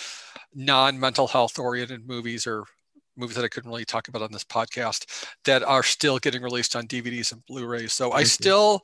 [0.54, 2.64] non-mental health oriented movies or
[3.18, 6.76] movies that I couldn't really talk about on this podcast that are still getting released
[6.76, 7.92] on DVDs and Blu-rays.
[7.92, 8.82] So I still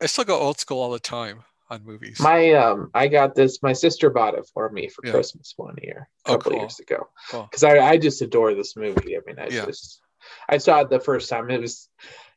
[0.00, 2.20] I still go old school all the time on movies.
[2.20, 5.12] My um I got this my sister bought it for me for yeah.
[5.12, 6.62] Christmas one year a oh, couple oh, cool.
[6.62, 7.08] years ago.
[7.30, 7.70] Because cool.
[7.70, 9.16] I, I just adore this movie.
[9.16, 9.66] I mean I yeah.
[9.66, 10.00] just
[10.48, 11.50] I saw it the first time.
[11.50, 11.88] It was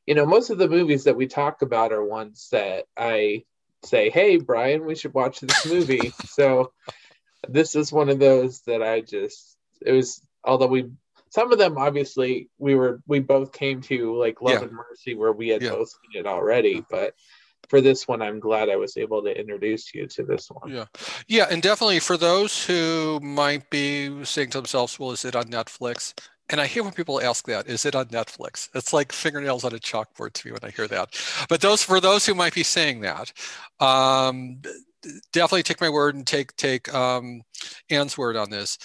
[0.05, 3.45] you know, most of the movies that we talk about are ones that I
[3.85, 6.13] say, Hey Brian, we should watch this movie.
[6.25, 6.73] so
[7.47, 10.91] this is one of those that I just it was although we
[11.33, 14.61] some of them obviously we were we both came to like love yeah.
[14.61, 15.69] and mercy where we had yeah.
[15.69, 17.15] both seen it already but
[17.69, 20.85] for this one i'm glad i was able to introduce you to this one yeah
[21.27, 25.45] yeah and definitely for those who might be saying to themselves well is it on
[25.45, 26.13] netflix
[26.49, 28.67] and I hear when people ask that, is it on Netflix?
[28.75, 31.17] It's like fingernails on a chalkboard to me when I hear that.
[31.47, 33.31] But those for those who might be saying that,
[33.79, 34.61] um,
[35.31, 37.43] definitely take my word and take take um,
[37.89, 38.77] Anne's word on this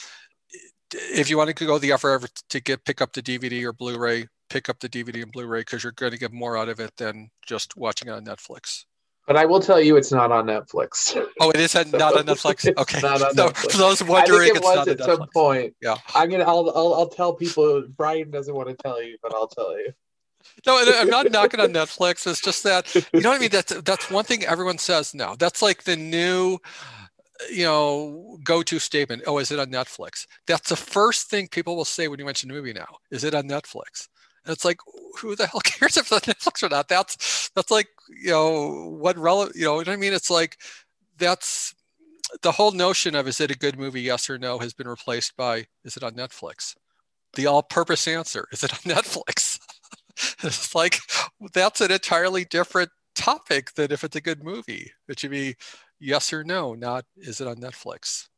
[0.95, 4.29] if you want to go the effort to get pick up the DVD or Blu-ray,
[4.49, 6.97] pick up the DVD and Blu-ray because you're going to get more out of it
[6.97, 8.85] than just watching it on Netflix.
[9.27, 11.23] But I will tell you, it's not on Netflix.
[11.41, 12.67] Oh, it is so, not on Netflix.
[12.79, 13.73] Okay, not on so, Netflix.
[13.73, 15.75] For those wondering, I think it was at some point.
[15.83, 16.45] Yeah, I'm gonna.
[16.45, 16.95] I'll, I'll.
[16.95, 17.85] I'll tell people.
[17.95, 19.93] Brian doesn't want to tell you, but I'll tell you.
[20.67, 22.27] No, I'm not knocking on Netflix.
[22.27, 23.51] It's just that you know what I mean.
[23.51, 25.37] That's that's one thing everyone says now.
[25.37, 26.59] That's like the new
[27.51, 29.23] you know, go-to statement.
[29.27, 30.27] Oh, is it on Netflix?
[30.47, 32.97] That's the first thing people will say when you mention a movie now.
[33.11, 34.09] Is it on Netflix?
[34.45, 34.79] And it's like,
[35.19, 36.89] who the hell cares if it's on Netflix or not?
[36.89, 40.13] That's that's like, you know, what relevant, you know what I mean?
[40.13, 40.59] It's like
[41.19, 41.75] that's
[42.43, 45.37] the whole notion of is it a good movie, yes or no, has been replaced
[45.37, 46.75] by is it on Netflix?
[47.35, 49.61] The all-purpose answer, is it on Netflix?
[50.43, 50.99] it's like
[51.53, 54.91] that's an entirely different topic than if it's a good movie.
[55.09, 55.57] It should be
[56.01, 58.29] yes or no, not is it on Netflix?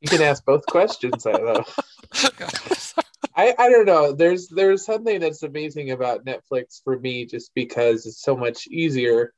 [0.00, 1.64] You can ask both questions though.
[3.36, 4.12] I, I don't know.
[4.12, 9.32] There's there's something that's amazing about Netflix for me just because it's so much easier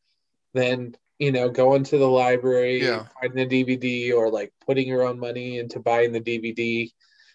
[0.54, 3.06] than you know going to the library yeah.
[3.20, 6.90] finding the DVD or like putting your own money into buying the DVD.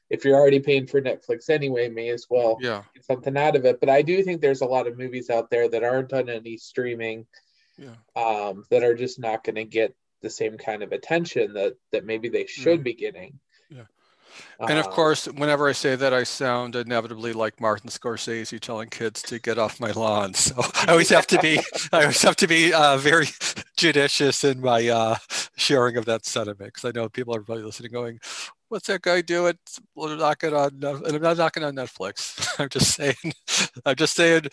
[0.09, 2.83] If you're already paying for Netflix anyway, may as well yeah.
[2.93, 3.79] get something out of it.
[3.79, 6.57] But I do think there's a lot of movies out there that aren't on any
[6.57, 7.25] streaming
[7.77, 7.95] yeah.
[8.15, 12.05] um, that are just not going to get the same kind of attention that that
[12.05, 12.83] maybe they should mm.
[12.83, 13.39] be getting.
[13.69, 13.83] Yeah.
[14.59, 18.89] And of um, course, whenever I say that, I sound inevitably like Martin Scorsese telling
[18.89, 20.33] kids to get off my lawn.
[20.43, 21.59] So I always have to be,
[21.91, 23.27] I always have to be uh, very
[23.77, 25.15] judicious in my uh,
[25.55, 28.19] sharing of that sentiment because I know people are probably listening, going,
[28.67, 29.57] "What's that guy doing?
[29.95, 32.47] We're knocking on, and I'm not knocking on Netflix.
[32.59, 33.33] I'm just saying,
[33.85, 34.43] I'm just saying,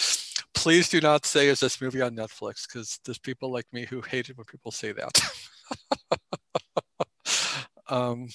[0.54, 4.00] please do not say is this movie on Netflix because there's people like me who
[4.00, 5.20] hate it when people say that.
[7.88, 8.28] um,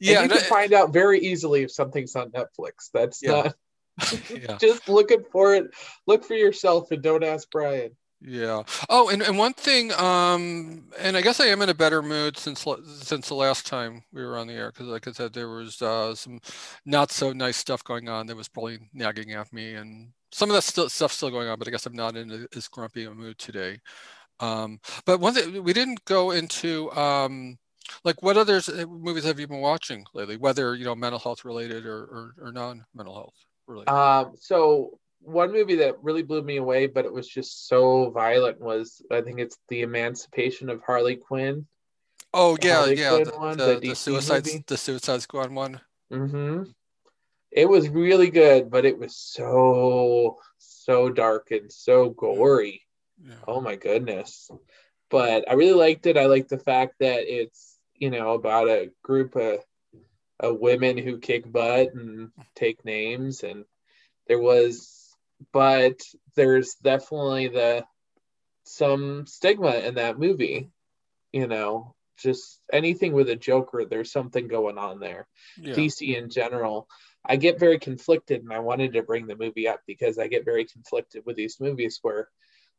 [0.00, 2.90] yeah, and you can find out very easily if something's on Netflix.
[2.92, 3.30] That's yeah.
[3.30, 3.54] not
[4.30, 4.56] yeah.
[4.60, 5.70] just looking for it.
[6.06, 7.96] Look for yourself and don't ask Brian.
[8.20, 8.62] Yeah.
[8.88, 12.38] Oh, and, and one thing, um, and I guess I am in a better mood
[12.38, 12.64] since
[13.02, 15.82] since the last time we were on the air because, like I said, there was
[15.82, 16.40] uh, some
[16.86, 20.54] not so nice stuff going on that was probably nagging at me, and some of
[20.54, 21.58] that stuff still going on.
[21.58, 23.78] But I guess I'm not in as grumpy a mood today.
[24.40, 27.58] Um, but one thing we didn't go into, um,
[28.04, 30.38] like, what other movies have you been watching lately?
[30.38, 33.34] Whether you know mental health related or or, or non mental health
[33.66, 33.92] related.
[33.92, 38.60] Um, so one movie that really blew me away, but it was just so violent
[38.60, 41.66] was I think it's the Emancipation of Harley Quinn.
[42.32, 44.64] Oh yeah, Harley yeah, the, one, the, the, the Suicide movie.
[44.66, 45.80] the Suicide Squad one.
[46.12, 46.64] Mm-hmm.
[47.50, 52.82] It was really good, but it was so so dark and so gory.
[53.24, 53.34] Yeah.
[53.48, 54.50] Oh my goodness!
[55.10, 56.18] But I really liked it.
[56.18, 59.58] I like the fact that it's you know about a group of,
[60.38, 63.64] of women who kick butt and take names and
[64.28, 65.05] there was
[65.52, 66.00] but
[66.34, 67.84] there's definitely the
[68.64, 70.70] some stigma in that movie.
[71.32, 75.26] You know, just anything with a Joker, there's something going on there.
[75.58, 75.74] Yeah.
[75.74, 76.88] DC in general.
[77.24, 80.44] I get very conflicted, and I wanted to bring the movie up because I get
[80.44, 82.28] very conflicted with these movies where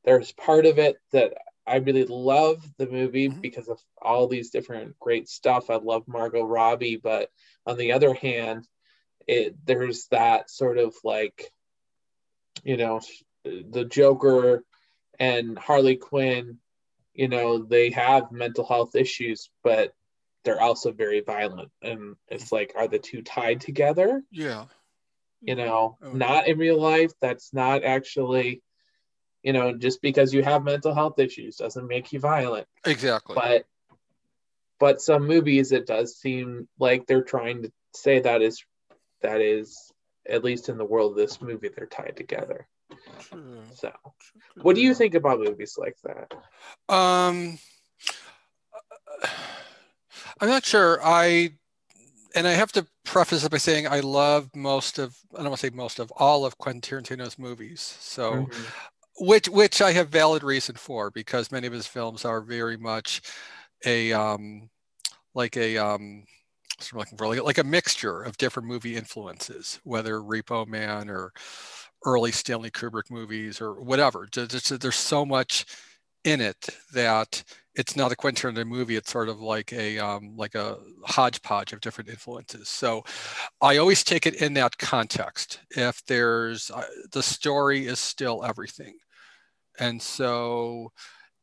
[0.06, 1.34] there's part of it that
[1.68, 3.42] I really love the movie mm-hmm.
[3.42, 5.70] because of all these different great stuff.
[5.70, 7.30] I love Margot Robbie, but
[7.66, 8.66] on the other hand,
[9.28, 11.52] it there's that sort of like
[12.68, 13.00] you know,
[13.46, 14.66] the Joker
[15.18, 16.58] and Harley Quinn,
[17.14, 19.94] you know, they have mental health issues, but
[20.44, 21.72] they're also very violent.
[21.82, 24.22] And it's like, are the two tied together?
[24.32, 24.66] Yeah.
[25.42, 25.66] You mm-hmm.
[25.66, 26.18] know, oh, okay.
[26.18, 27.14] not in real life.
[27.22, 28.62] That's not actually,
[29.44, 32.68] you know, just because you have mental health issues doesn't make you violent.
[32.86, 33.36] Exactly.
[33.36, 33.66] But
[34.78, 38.62] but some movies it does seem like they're trying to say that is
[39.22, 39.94] that is
[40.30, 42.68] at least in the world of this movie, they're tied together.
[43.20, 43.62] True.
[43.74, 43.92] So,
[44.62, 46.34] what do you think about movies like that?
[46.94, 47.60] Um,
[50.40, 51.00] I'm not sure.
[51.04, 51.52] I
[52.36, 55.62] and I have to preface it by saying I love most of I don't want
[55.62, 57.98] to say most of all of Quentin Tarantino's movies.
[58.00, 59.26] So, mm-hmm.
[59.26, 63.22] which which I have valid reason for because many of his films are very much
[63.86, 64.70] a um,
[65.34, 66.26] like a um,
[66.92, 71.34] I'm looking for like, like a mixture of different movie influences, whether Repo Man or
[72.06, 74.28] early Stanley Kubrick movies or whatever.
[74.32, 75.66] There's so much
[76.24, 77.44] in it that
[77.76, 78.96] it's not a Quentin Tarantino movie.
[78.96, 82.70] It's sort of like a um, like a hodgepodge of different influences.
[82.70, 83.04] So
[83.62, 85.60] I always take it in that context.
[85.72, 88.96] If there's uh, the story is still everything,
[89.80, 90.92] and so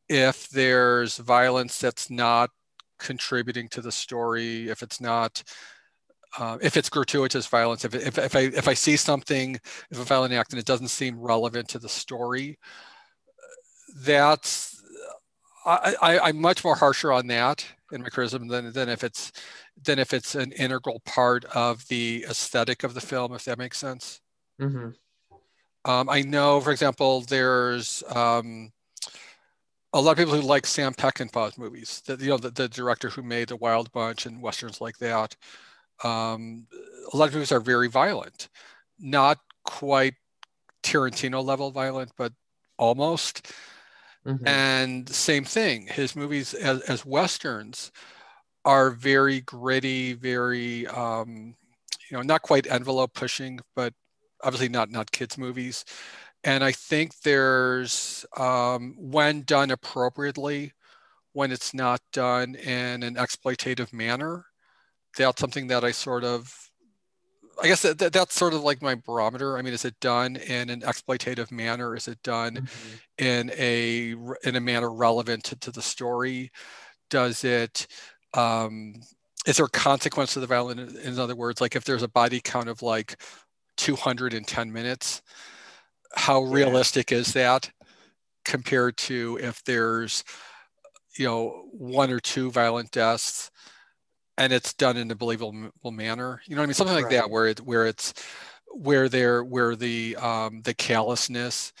[0.09, 2.49] if there's violence that's not
[2.99, 5.43] contributing to the story, if it's not,
[6.37, 9.55] uh, if it's gratuitous violence, if, if, if, I, if I see something,
[9.89, 12.57] if a violent act and it doesn't seem relevant to the story,
[13.97, 14.81] that's,
[15.65, 19.31] I, I, am much more harsher on that in my criticism than, than if it's
[19.83, 23.77] than if it's an integral part of the aesthetic of the film, if that makes
[23.77, 24.21] sense.
[24.61, 24.89] Mm-hmm.
[25.89, 28.71] Um, I know, for example, there's um,
[29.95, 33.09] a lot of people who like Sam Peckinpah's movies, the, you know, the, the director
[33.09, 35.37] who made The Wild Bunch and westerns like that.
[36.03, 36.67] Um,
[37.13, 38.49] a lot of movies are very violent,
[38.99, 40.15] not quite
[40.83, 42.33] Tarantino level violent, but
[42.77, 43.53] almost.
[44.27, 44.45] Mm-hmm.
[44.45, 47.93] And same thing, his movies as, as westerns
[48.65, 51.55] are very gritty, very um,
[52.11, 53.93] you know, not quite envelope pushing, but
[54.43, 55.85] obviously not not kids movies.
[56.45, 60.73] And I think there's, um, when done appropriately,
[61.33, 64.45] when it's not done in an exploitative manner,
[65.17, 66.69] that's something that I sort of,
[67.61, 69.57] I guess that, that, that's sort of like my barometer.
[69.57, 71.95] I mean, is it done in an exploitative manner?
[71.95, 73.25] Is it done mm-hmm.
[73.25, 74.11] in a
[74.47, 76.51] in a manner relevant to, to the story?
[77.09, 77.87] Does it
[78.33, 78.95] um,
[79.47, 80.95] is there a consequence to the violence?
[80.95, 83.21] In other words, like if there's a body count of like
[83.77, 85.21] 210 minutes,
[86.15, 87.69] how realistic is that
[88.43, 90.23] compared to if there's
[91.17, 93.49] you know one or two violent deaths
[94.37, 97.13] and it's done in a believable manner you know what i mean something like right.
[97.13, 98.13] that where it where it's
[98.67, 101.73] where there where the um the callousness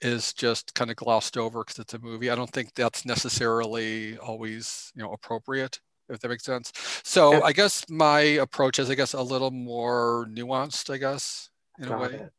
[0.00, 4.16] is just kind of glossed over because it's a movie i don't think that's necessarily
[4.18, 6.72] always you know appropriate if that makes sense
[7.02, 7.40] so yeah.
[7.44, 11.94] i guess my approach is i guess a little more nuanced i guess in Got
[11.94, 12.32] a way it.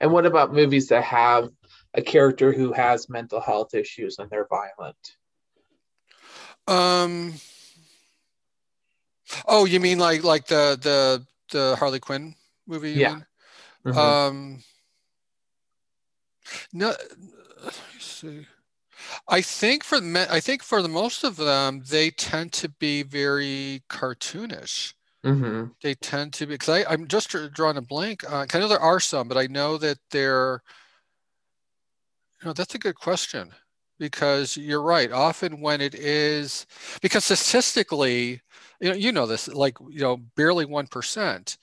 [0.00, 1.50] And what about movies that have
[1.94, 5.16] a character who has mental health issues and they're violent?
[6.66, 7.34] Um.
[9.46, 12.34] Oh, you mean like like the the the Harley Quinn
[12.66, 12.92] movie?
[12.92, 13.20] yeah.
[13.84, 13.98] Mm-hmm.
[13.98, 14.62] Um.
[16.72, 16.90] No.
[16.90, 18.46] Me see.
[19.28, 19.98] I think for
[20.30, 24.94] I think for the most of them, they tend to be very cartoonish.
[25.24, 25.66] Mm-hmm.
[25.82, 28.24] They tend to be because I'm just drawing a blank.
[28.30, 30.62] Uh, I know there are some, but I know that they're.
[32.40, 33.50] You know, that's a good question
[33.98, 35.12] because you're right.
[35.12, 36.66] Often when it is
[37.02, 38.40] because statistically,
[38.80, 41.58] you know, you know this, like you know, barely one percent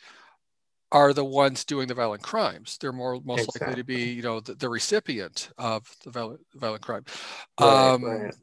[0.91, 2.77] are the ones doing the violent crimes.
[2.79, 3.67] They're more most exactly.
[3.67, 7.03] likely to be, you know, the, the recipient of the violent, violent crime.
[7.59, 8.33] Right, um, right.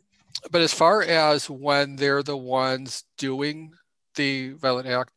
[0.51, 3.73] But as far as when they're the ones doing
[4.15, 5.13] the violent act,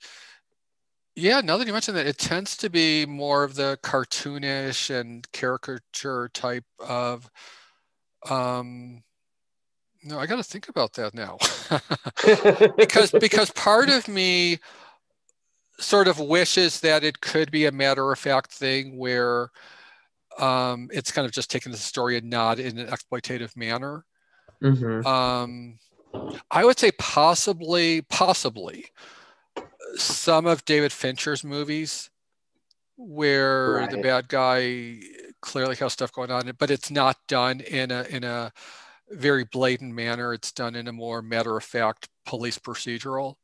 [1.15, 5.29] yeah, now that you mention that, it tends to be more of the cartoonish and
[5.31, 7.29] caricature type of.
[8.29, 9.03] Um,
[10.03, 11.37] no, I got to think about that now,
[12.77, 14.59] because because part of me
[15.79, 19.49] sort of wishes that it could be a matter of fact thing where
[20.37, 24.05] um, it's kind of just taking the story and not in an exploitative manner.
[24.61, 25.05] Mm-hmm.
[25.05, 25.79] Um,
[26.51, 28.85] I would say possibly, possibly
[29.95, 32.09] some of David Fincher's movies
[32.97, 33.89] where right.
[33.89, 34.99] the bad guy
[35.41, 38.51] clearly has stuff going on, but it's not done in a in a
[39.09, 40.33] very blatant manner.
[40.33, 43.35] It's done in a more matter of fact police procedural.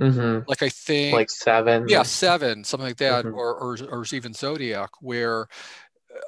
[0.00, 0.48] Mm-hmm.
[0.48, 1.86] Like I think like seven.
[1.88, 3.34] Yeah, seven, something like that, mm-hmm.
[3.34, 5.46] or, or or even Zodiac, where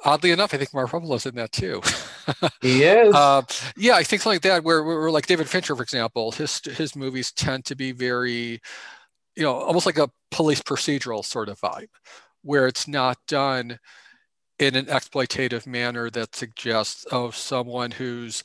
[0.05, 1.81] oddly enough, I think Mark Ruffalo's in that too.
[2.61, 3.13] he is.
[3.13, 3.41] Uh,
[3.75, 6.95] yeah, I think something like that, where, where like David Fincher, for example, his his
[6.95, 8.61] movies tend to be very,
[9.35, 11.89] you know, almost like a police procedural sort of vibe,
[12.41, 13.79] where it's not done
[14.59, 18.43] in an exploitative manner that suggests, oh, someone who's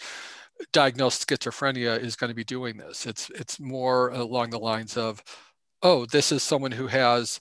[0.72, 3.06] diagnosed schizophrenia is going to be doing this.
[3.06, 5.22] It's it's more along the lines of,
[5.82, 7.40] oh, this is someone who has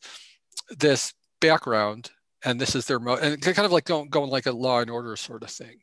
[0.78, 2.12] this background
[2.44, 4.90] and this is their mo and kind of like going, going like a law and
[4.90, 5.78] order sort of thing.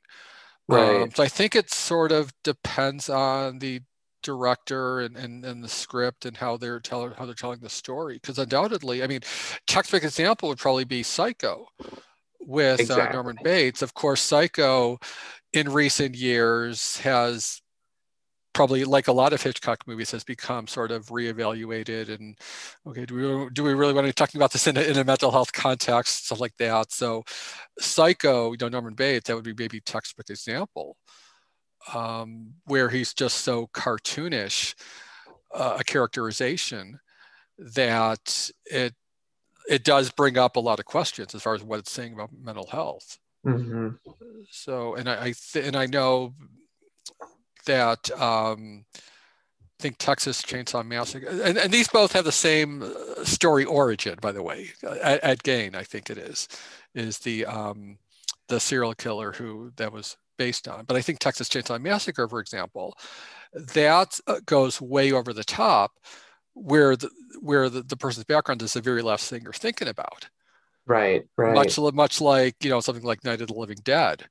[0.69, 1.03] Right.
[1.03, 3.81] Um, so I think it sort of depends on the
[4.23, 8.15] director and, and, and the script and how they're telling how they're telling the story.
[8.15, 9.21] Because undoubtedly, I mean,
[9.67, 11.67] textbook example would probably be Psycho
[12.41, 13.09] with exactly.
[13.09, 13.83] uh, Norman Bates.
[13.83, 14.99] Of course, Psycho
[15.53, 17.61] in recent years has
[18.55, 22.37] probably like a lot of Hitchcock movies has become sort of reevaluated and
[22.87, 24.97] okay do we do we really want to be talking about this in a, in
[24.97, 27.25] a mental health context stuff like that so
[27.79, 30.97] Psycho you know Norman Bates that would be maybe textbook example
[31.93, 34.75] um, where he's just so cartoonish
[35.55, 36.99] uh, a characterization
[37.59, 38.95] that it
[39.69, 42.31] it does bring up a lot of questions as far as what it's saying about
[42.33, 43.89] mental health Mm-hmm.
[44.51, 46.35] So, and I, I th- and I know
[47.65, 52.85] that um, I think Texas Chainsaw Massacre, and, and these both have the same
[53.25, 54.71] story origin, by the way.
[54.83, 56.49] Ed, Ed Gein, I think it is,
[56.95, 57.99] is the um,
[58.49, 60.85] the serial killer who that was based on.
[60.85, 62.97] But I think Texas Chainsaw Massacre, for example,
[63.53, 65.93] that uh, goes way over the top,
[66.55, 67.11] where the
[67.41, 70.29] where the, the person's background is the very last thing you're thinking about.
[70.87, 71.55] Right, right.
[71.55, 74.25] Much, much like you know something like Night of the Living Dead,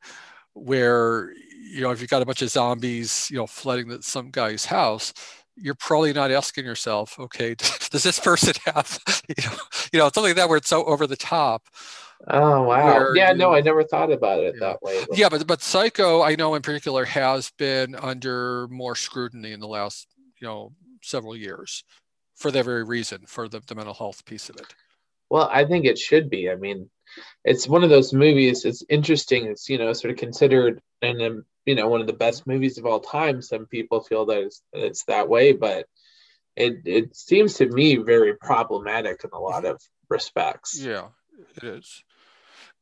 [0.54, 1.34] where
[1.74, 4.66] you know if you've got a bunch of zombies, you know, flooding the, some guy's
[4.66, 5.14] house,
[5.56, 7.56] you're probably not asking yourself, okay,
[7.92, 9.58] does this person have, you know,
[9.92, 11.64] you know, something like that where it's so over the top.
[12.30, 13.12] Oh wow!
[13.14, 14.68] Yeah, you, no, I never thought about it yeah.
[14.68, 15.04] that way.
[15.10, 15.18] But.
[15.18, 19.68] Yeah, but but Psycho, I know in particular, has been under more scrutiny in the
[19.68, 20.08] last,
[20.40, 21.84] you know, several years,
[22.36, 24.74] for that very reason, for the, the mental health piece of it.
[25.30, 26.50] Well, I think it should be.
[26.50, 26.90] I mean,
[27.44, 28.66] it's one of those movies.
[28.66, 29.46] It's interesting.
[29.46, 32.78] It's you know sort of considered and um, you know one of the best movies
[32.78, 33.42] of all time.
[33.42, 35.88] Some people feel that it's, it's that way, but
[36.56, 40.80] it it seems to me very problematic in a lot of respects.
[40.80, 41.08] Yeah,
[41.56, 42.04] it is.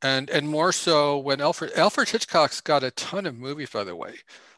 [0.01, 3.95] And and more so when Alfred Alfred Hitchcock's got a ton of movies, by the
[3.95, 4.15] way.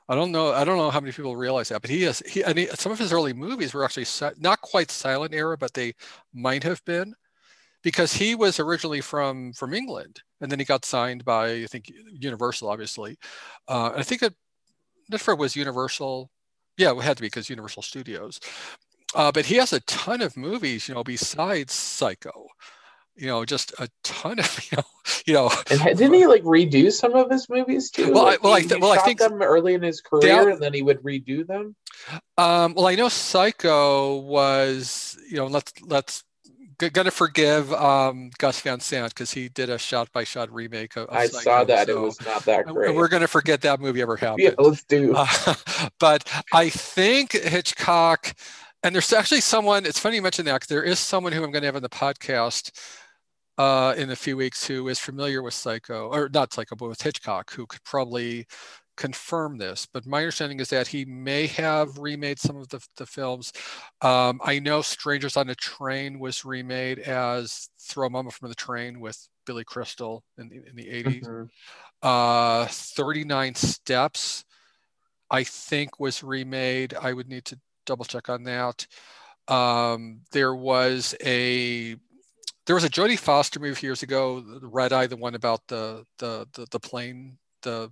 [0.09, 0.51] I don't know.
[0.51, 2.19] I don't know how many people realize that, but he has.
[2.27, 4.05] He, and he, some of his early movies were actually
[4.37, 5.93] not quite silent era, but they
[6.33, 7.15] might have been
[7.83, 11.91] because he was originally from from England, and then he got signed by I think
[12.11, 13.17] Universal, obviously.
[13.67, 14.33] Uh, I think it
[15.11, 16.31] Netflix was Universal.
[16.77, 18.39] Yeah, it had to be because Universal Studios.
[19.13, 22.47] Uh, but he has a ton of movies, you know, besides Psycho.
[23.15, 24.83] You know, just a ton of you know,
[25.27, 25.51] you know.
[25.69, 28.11] And didn't he like redo some of his movies too?
[28.11, 30.49] Well, like, I, well, he, I, th- well, I think them early in his career,
[30.49, 31.75] and then he would redo them.
[32.37, 36.23] Um, well, I know Psycho was, you know, let's let's
[36.77, 41.09] gonna forgive um, Gus Van Sant because he did a shot-by-shot remake of.
[41.09, 42.95] I Psycho, saw that; so it was not that great.
[42.95, 44.43] We're gonna forget that movie ever happened.
[44.43, 45.13] Yeah, let's do.
[45.15, 45.55] Uh,
[45.99, 48.33] but I think Hitchcock,
[48.83, 49.85] and there's actually someone.
[49.85, 50.55] It's funny you mentioned that.
[50.55, 52.71] Because there is someone who I'm going to have on the podcast
[53.57, 57.01] uh, in a few weeks who is familiar with Psycho, or not Psycho, but with
[57.01, 58.45] Hitchcock, who could probably
[58.95, 63.05] confirm this, but my understanding is that he may have remade some of the, the
[63.05, 63.51] films.
[64.01, 68.99] Um, I know Strangers on a Train was remade as Throw Mama from the Train
[68.99, 71.25] with Billy Crystal in the, in the 80s.
[71.25, 71.43] Mm-hmm.
[72.07, 74.45] Uh, 39 Steps,
[75.29, 76.93] I think, was remade.
[76.99, 78.85] I would need to double check on that.
[79.47, 81.95] Um, there was a
[82.65, 86.05] there was a Jodie Foster movie years ago, the Red Eye, the one about the
[86.17, 87.91] the the, the plane, the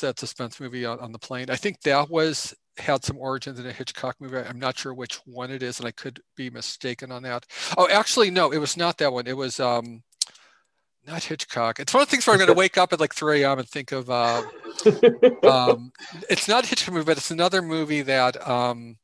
[0.00, 1.50] that suspense movie on, on the plane.
[1.50, 4.38] I think that was had some origins in a Hitchcock movie.
[4.38, 7.46] I'm not sure which one it is, and I could be mistaken on that.
[7.76, 9.26] Oh, actually, no, it was not that one.
[9.26, 10.02] It was um,
[11.06, 11.80] not Hitchcock.
[11.80, 13.58] It's one of the things where I'm going to wake up at like 3 a.m.
[13.58, 14.10] and think of.
[14.10, 14.42] Uh,
[15.48, 15.92] um,
[16.30, 18.48] it's not a Hitchcock movie, but it's another movie that.
[18.48, 18.96] Um,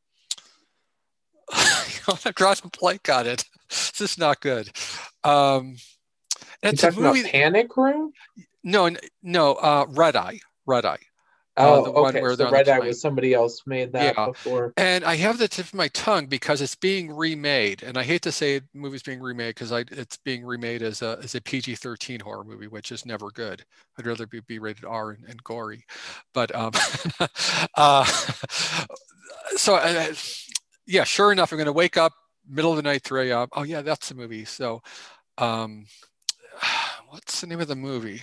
[1.53, 3.45] I'm drawing a blank on it.
[3.69, 4.71] This is not good.
[5.25, 5.77] Um,
[6.63, 7.23] it's a movie.
[7.23, 8.13] Panic Room.
[8.63, 8.91] No,
[9.23, 10.41] no, uh, Red Eye.
[10.67, 10.99] Red Eye.
[11.57, 12.21] Uh, oh, uh, okay.
[12.35, 14.27] so Red Eye was somebody else made that yeah.
[14.27, 14.73] before.
[14.77, 18.23] And I have the tip of my tongue because it's being remade, and I hate
[18.23, 22.43] to say movies being remade because it's being remade as a as a PG-13 horror
[22.43, 23.65] movie, which is never good.
[23.97, 25.85] I'd rather be, be rated R and, and gory.
[26.33, 26.73] But um,
[27.77, 28.05] uh,
[29.57, 30.13] so uh,
[30.87, 32.15] yeah, sure enough, I'm going to wake up
[32.49, 33.49] middle of the night, 3 a.m.
[33.53, 34.45] Oh yeah, that's the movie.
[34.45, 34.83] So
[35.39, 35.87] um,
[37.11, 38.23] what's the name of the movie?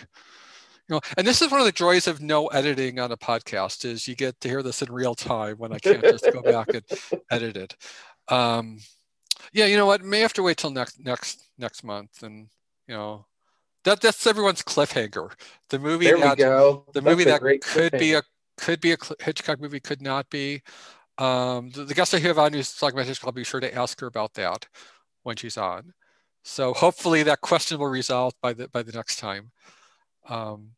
[0.91, 3.85] You know, and this is one of the joys of no editing on a podcast
[3.85, 6.67] is you get to hear this in real time when I can't just go back
[6.73, 6.83] and
[7.31, 7.77] edit it.
[8.27, 8.79] Um,
[9.53, 10.03] yeah, you know what?
[10.03, 12.49] May have to wait till next next next month, and
[12.89, 13.25] you know
[13.85, 15.31] that that's everyone's cliffhanger.
[15.69, 16.83] The movie there that, we go.
[16.93, 18.23] The that's movie that could be a
[18.57, 20.61] could be a Hitchcock movie, could not be.
[21.17, 23.73] Um, the, the guest I have on who's talking about Hitchcock, I'll be sure to
[23.73, 24.67] ask her about that
[25.23, 25.93] when she's on.
[26.43, 29.51] So hopefully that question will resolve by the by the next time.
[30.27, 30.71] Um,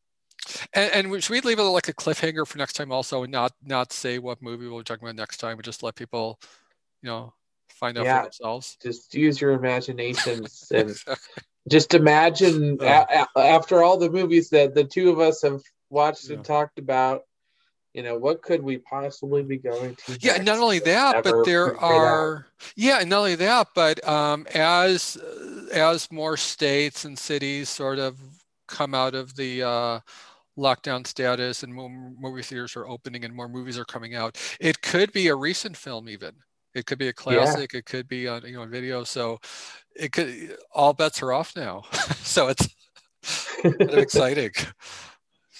[0.74, 3.54] and, and should we leave it like a cliffhanger for next time also, and not
[3.64, 6.40] not say what movie we'll be talking about next time, but just let people,
[7.02, 7.34] you know,
[7.70, 8.78] find out yeah, for themselves.
[8.82, 10.96] Just use your imaginations and
[11.70, 16.30] just imagine a- a- after all the movies that the two of us have watched
[16.30, 16.36] yeah.
[16.36, 17.24] and talked about.
[17.94, 20.18] You know, what could we possibly be going to?
[20.20, 22.48] Yeah, not only that, but there are.
[22.76, 25.16] Yeah, not only that, but um, as
[25.72, 28.18] as more states and cities sort of
[28.68, 30.00] come out of the uh,
[30.58, 34.38] lockdown status and more movie theaters are opening and more movies are coming out.
[34.60, 36.34] It could be a recent film even.
[36.74, 37.74] It could be a classic.
[37.74, 37.80] Yeah.
[37.80, 39.04] It could be on you know video.
[39.04, 39.40] So
[39.96, 41.84] it could all bets are off now.
[42.18, 42.68] so it's
[43.64, 44.52] exciting.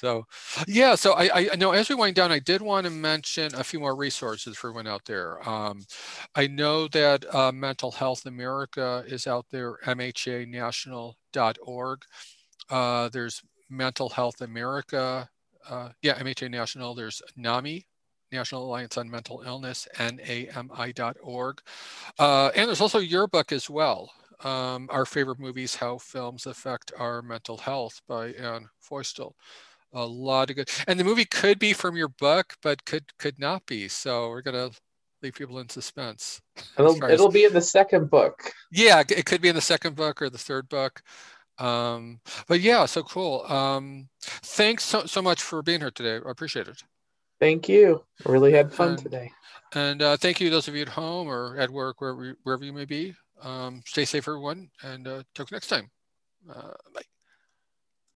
[0.04, 0.26] So
[0.68, 3.64] yeah, so I, I know as we wind down, I did want to mention a
[3.64, 5.48] few more resources for everyone out there.
[5.48, 5.86] Um,
[6.36, 12.02] I know that uh, Mental Health America is out there, mhanational.org.
[12.70, 15.30] Uh, there's Mental Health America,
[15.70, 16.94] uh, yeah, MHA National.
[16.94, 17.86] There's NAMI,
[18.32, 21.62] National Alliance on Mental Illness, NAMI.org.
[22.20, 24.12] Uh, and there's also your book as well.
[24.44, 29.34] Um, our favorite movies, How Films Affect Our Mental Health by Anne Feustel.
[29.94, 33.38] A lot of good, and the movie could be from your book, but could could
[33.38, 33.88] not be.
[33.88, 34.72] So we're gonna
[35.22, 36.42] leave people in suspense.
[36.80, 38.52] It'll, it'll as, be in the second book.
[38.72, 41.04] Yeah, it could be in the second book or the third book.
[41.60, 43.44] Um, but yeah, so cool.
[43.48, 46.24] Um, thanks so, so much for being here today.
[46.26, 46.84] I appreciate it.
[47.40, 48.04] Thank you.
[48.26, 49.32] I really had fun and, today.
[49.74, 52.74] And uh, thank you, those of you at home or at work, wherever, wherever you
[52.74, 53.16] may be.
[53.42, 55.90] Um, stay safe, everyone, and uh, talk next time.
[56.50, 57.02] Uh, bye.